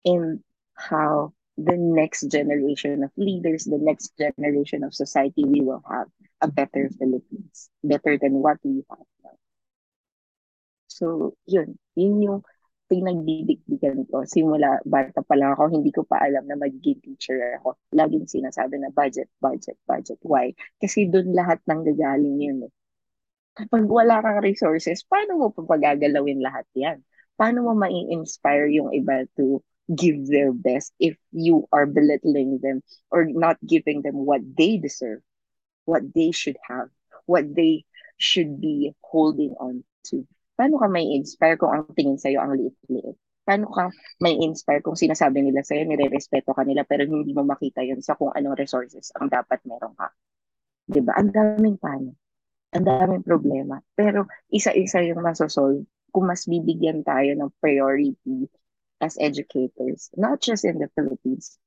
[0.04, 0.42] and
[0.74, 6.08] how the next generation of leaders, the next generation of society, we will have
[6.40, 9.36] a better Philippines, better than what we have now.
[10.88, 11.76] So, yun.
[11.96, 12.40] Yun yung
[12.90, 14.24] pinagbibigyan ko.
[14.26, 17.78] Simula bata pa lang ako, hindi ko pa alam na magiging teacher ako.
[17.94, 20.18] Laging sinasabi na budget, budget, budget.
[20.26, 20.56] Why?
[20.80, 22.72] Kasi doon lahat nang gagaling yun eh.
[23.54, 26.98] Kapag wala kang resources, paano mo pa pagagalawin lahat yan?
[27.38, 33.26] Paano mo ma-inspire yung iba to give their best if you are belittling them or
[33.26, 35.20] not giving them what they deserve,
[35.84, 36.88] what they should have,
[37.26, 37.84] what they
[38.16, 40.26] should be holding on to.
[40.54, 43.16] Paano ka may inspire kung ang tingin sa'yo ang liit-liit?
[43.42, 47.80] Paano ka may inspire kung sinasabi nila sa'yo, nire-respeto ka nila, pero hindi mo makita
[47.80, 50.12] yun sa kung anong resources ang dapat meron ka?
[50.84, 51.16] Diba?
[51.16, 52.14] Ang daming paano.
[52.76, 53.80] Ang daming problema.
[53.96, 58.46] Pero isa-isa yung masosolve kung mas bibigyan tayo ng priority
[59.00, 61.58] as educators, not just in the Philippines,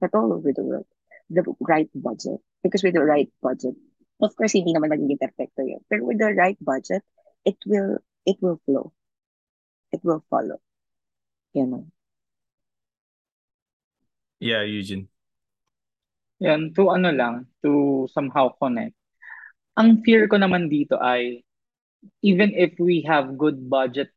[0.00, 0.86] but all over the world.
[1.30, 2.38] The right budget.
[2.62, 3.74] Because with the right budget,
[4.20, 5.82] of course, hindi naman magiging perfecto yun.
[5.90, 7.02] Pero with the right budget,
[7.44, 8.92] it will it will flow.
[9.90, 10.60] It will follow.
[11.52, 11.84] You know.
[14.38, 15.08] Yeah, Eugene.
[16.44, 18.92] Yan, to ano lang, to somehow connect.
[19.80, 21.40] Ang fear ko naman dito ay,
[22.20, 24.12] even if we have good budget,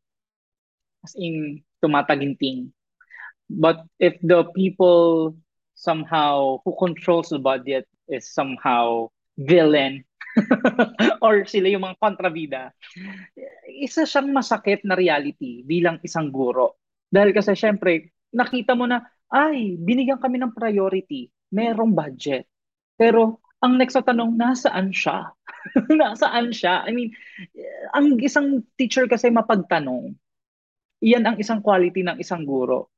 [1.07, 2.71] as in, tumataginting,
[3.49, 5.36] but if the people
[5.73, 9.07] somehow who controls the budget is somehow
[9.39, 10.03] villain
[11.25, 12.63] or sila yung mga kontrabida,
[13.67, 16.77] isa siyang masakit na reality bilang isang guro.
[17.09, 19.01] Dahil kasi syempre, nakita mo na,
[19.34, 22.45] ay, binigyan kami ng priority, merong budget.
[22.93, 25.34] Pero ang next na tanong, nasaan siya?
[25.99, 26.86] nasaan siya?
[26.86, 27.09] I mean,
[27.91, 30.13] ang isang teacher kasi mapagtanong,
[31.00, 32.91] iyan ang isang quality ng isang guro.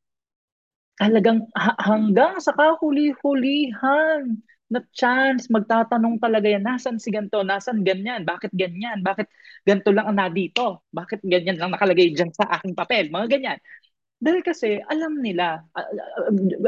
[0.97, 1.49] Talagang
[1.81, 4.37] hanggang sa kahuli-hulihan
[4.71, 9.27] na chance, magtatanong talaga yan, nasan si ganto, nasan ganyan, bakit ganyan, bakit
[9.67, 13.59] ganto lang ang nadito, bakit ganyan lang nakalagay dyan sa aking papel, mga ganyan.
[14.21, 15.65] Dahil kasi alam nila,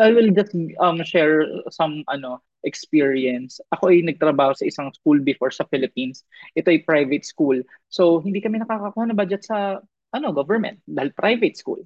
[0.01, 3.61] I will just um, share some ano experience.
[3.69, 6.25] Ako ay nagtrabaho sa isang school before sa Philippines.
[6.57, 7.61] Ito ay private school.
[7.93, 9.77] So hindi kami nakakakuha ng budget sa
[10.13, 11.81] ano government dahil private school.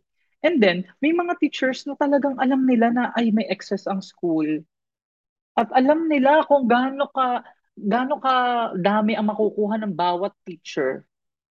[0.46, 4.46] And then may mga teachers na talagang alam nila na ay may excess ang school
[5.58, 7.42] at alam nila kung gaano ka
[7.78, 8.34] gaano ka
[8.78, 11.06] dami ang makukuha ng bawat teacher.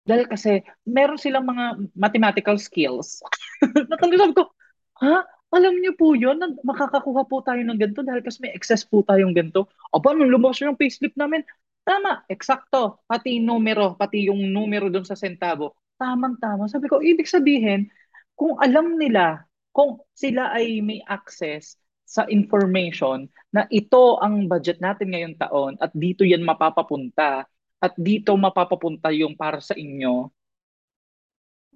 [0.03, 3.23] Dahil kasi meron silang mga mathematical skills.
[3.91, 4.51] Natanggap ko,
[4.99, 5.23] ha?
[5.53, 9.37] Alam niyo po yun, makakakuha po tayo ng ganito dahil kasi may excess po tayong
[9.37, 9.69] ganito.
[9.93, 11.45] Aba, nung lumabas yung payslip namin,
[11.85, 13.05] tama, eksakto.
[13.05, 15.77] Pati numero, pati yung numero doon sa sentabo.
[16.03, 16.67] Tamang-tama.
[16.67, 17.87] Sabi ko, ibig sabihin,
[18.35, 25.15] kung alam nila, kung sila ay may access sa information na ito ang budget natin
[25.15, 27.47] ngayong taon at dito yan mapapapunta
[27.79, 30.27] at dito mapapapunta yung para sa inyo.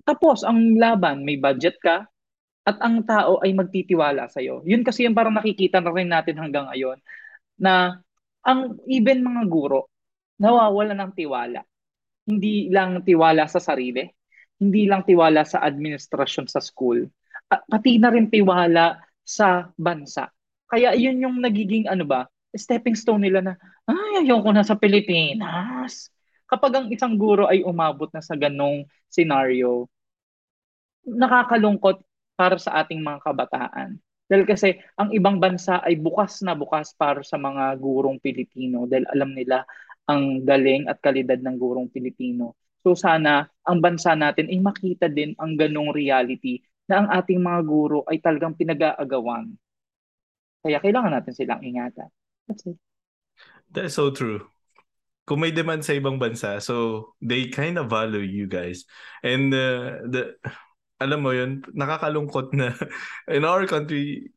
[0.04, 2.04] Tapos, ang laban, may budget ka
[2.68, 4.60] at ang tao ay magtitiwala sa iyo.
[4.68, 7.00] Yun kasi yung parang nakikita na rin natin hanggang ngayon
[7.56, 8.04] na
[8.44, 9.88] ang even mga guro
[10.36, 11.64] nawawala ng tiwala.
[12.28, 14.04] Hindi lang tiwala sa sarili,
[14.58, 17.06] hindi lang tiwala sa administrasyon sa school,
[17.48, 20.28] at pati na rin tiwala sa bansa.
[20.68, 23.54] Kaya yun yung nagiging ano ba, stepping stone nila na,
[23.88, 26.12] ay, ayoko na sa Pilipinas.
[26.48, 29.88] Kapag ang isang guro ay umabot na sa ganong scenario,
[31.08, 32.04] nakakalungkot
[32.36, 34.00] para sa ating mga kabataan.
[34.28, 39.08] Dahil kasi ang ibang bansa ay bukas na bukas para sa mga gurong Pilipino dahil
[39.08, 39.64] alam nila
[40.04, 42.60] ang galing at kalidad ng gurong Pilipino.
[42.86, 47.62] So sana ang bansa natin ay makita din ang ganong reality na ang ating mga
[47.68, 49.52] guro ay talagang pinag-aagawan.
[50.64, 52.08] Kaya kailangan natin silang ingatan.
[52.48, 52.80] That's it.
[53.68, 54.48] That's so true.
[55.28, 58.88] Kung may demand sa ibang bansa, so they kind of value you guys.
[59.20, 60.40] And uh, the
[61.04, 62.72] alam mo yun, nakakalungkot na
[63.36, 64.32] in our country,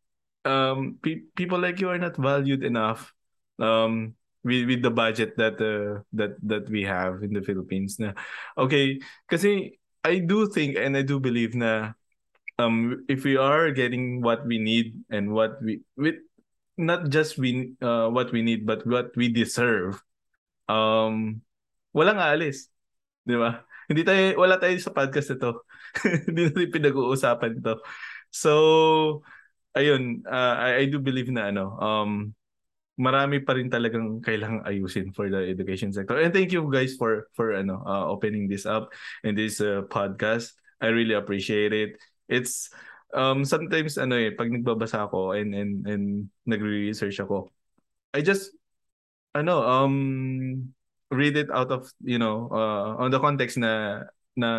[0.45, 3.14] um, pe- people like you are not valued enough
[3.62, 7.99] um, with, with the budget that uh, that that we have in the Philippines.
[7.99, 8.12] Na.
[8.57, 11.93] Okay, kasi I do think and I do believe na
[12.61, 16.20] um if we are getting what we need and what we with
[16.76, 20.01] not just we uh, what we need but what we deserve
[20.68, 21.41] um
[21.93, 22.68] walang aalis
[23.24, 23.64] di ba?
[23.91, 25.66] Hindi tayo wala tayo sa podcast ito
[26.30, 27.82] hindi natin pinag-uusapan to.
[28.30, 28.53] So
[29.76, 32.32] ayun uh, I, I do believe na ano um
[33.01, 36.20] marami pa rin talagang kailangang ayusin for the education sector.
[36.20, 38.92] And thank you guys for for ano uh, opening this up
[39.24, 40.53] in this uh, podcast.
[40.84, 41.96] I really appreciate it.
[42.28, 42.68] It's
[43.16, 46.05] um sometimes ano eh pag nagbabasa ako and and and
[46.46, 47.51] nagre-research ako
[48.14, 48.55] I just
[49.34, 49.96] ano um
[51.11, 54.05] read it out of you know uh, on the context na
[54.36, 54.51] na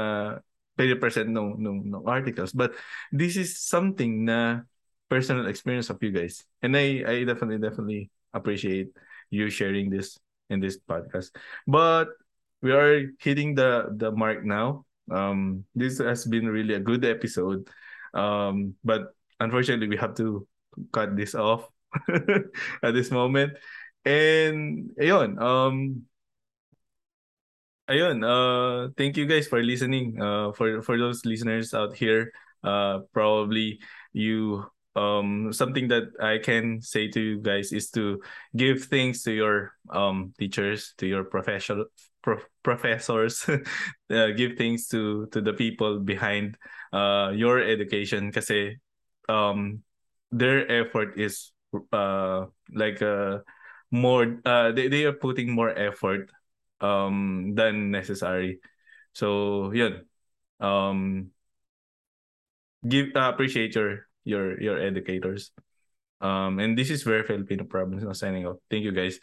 [0.75, 2.51] 30% ng ng ng articles.
[2.55, 2.73] But
[3.13, 4.65] this is something na
[5.11, 6.43] personal experience of you guys.
[6.63, 8.89] And I I definitely definitely appreciate
[9.29, 10.17] you sharing this
[10.49, 11.31] in this podcast
[11.67, 12.09] but
[12.61, 17.67] we are hitting the the mark now um, this has been really a good episode.
[18.13, 20.47] Um, but unfortunately, we have to
[20.91, 21.67] cut this off
[22.83, 23.57] at this moment.
[24.05, 26.03] And ayun, um,
[27.89, 30.19] ayun, uh, thank you guys for listening.
[30.19, 32.31] Uh, for for those listeners out here,
[32.63, 33.79] uh, probably
[34.13, 34.65] you
[34.95, 38.19] um something that I can say to you guys is to
[38.55, 41.85] give thanks to your um teachers, to your professional
[42.21, 43.47] prof- professors,
[44.11, 46.57] uh, give thanks to to the people behind
[46.91, 48.75] uh your education kasi
[49.29, 49.79] um
[50.31, 51.51] their effort is
[51.93, 53.39] uh like uh
[53.91, 56.31] more uh they, they are putting more effort
[56.81, 58.59] um than necessary.
[59.13, 60.03] So yun.
[60.59, 61.31] Um
[62.87, 65.51] give uh, appreciate your your your educators.
[66.21, 68.57] Um and this is very Filipino problems now signing off.
[68.69, 69.19] Thank you guys.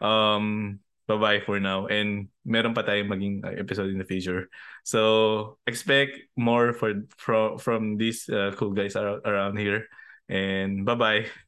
[0.00, 4.48] Um bye-bye for now and meron pa tayong maging episode in the future.
[4.84, 9.88] So expect more for from from these uh, cool guys around, around here
[10.28, 11.43] and bye-bye.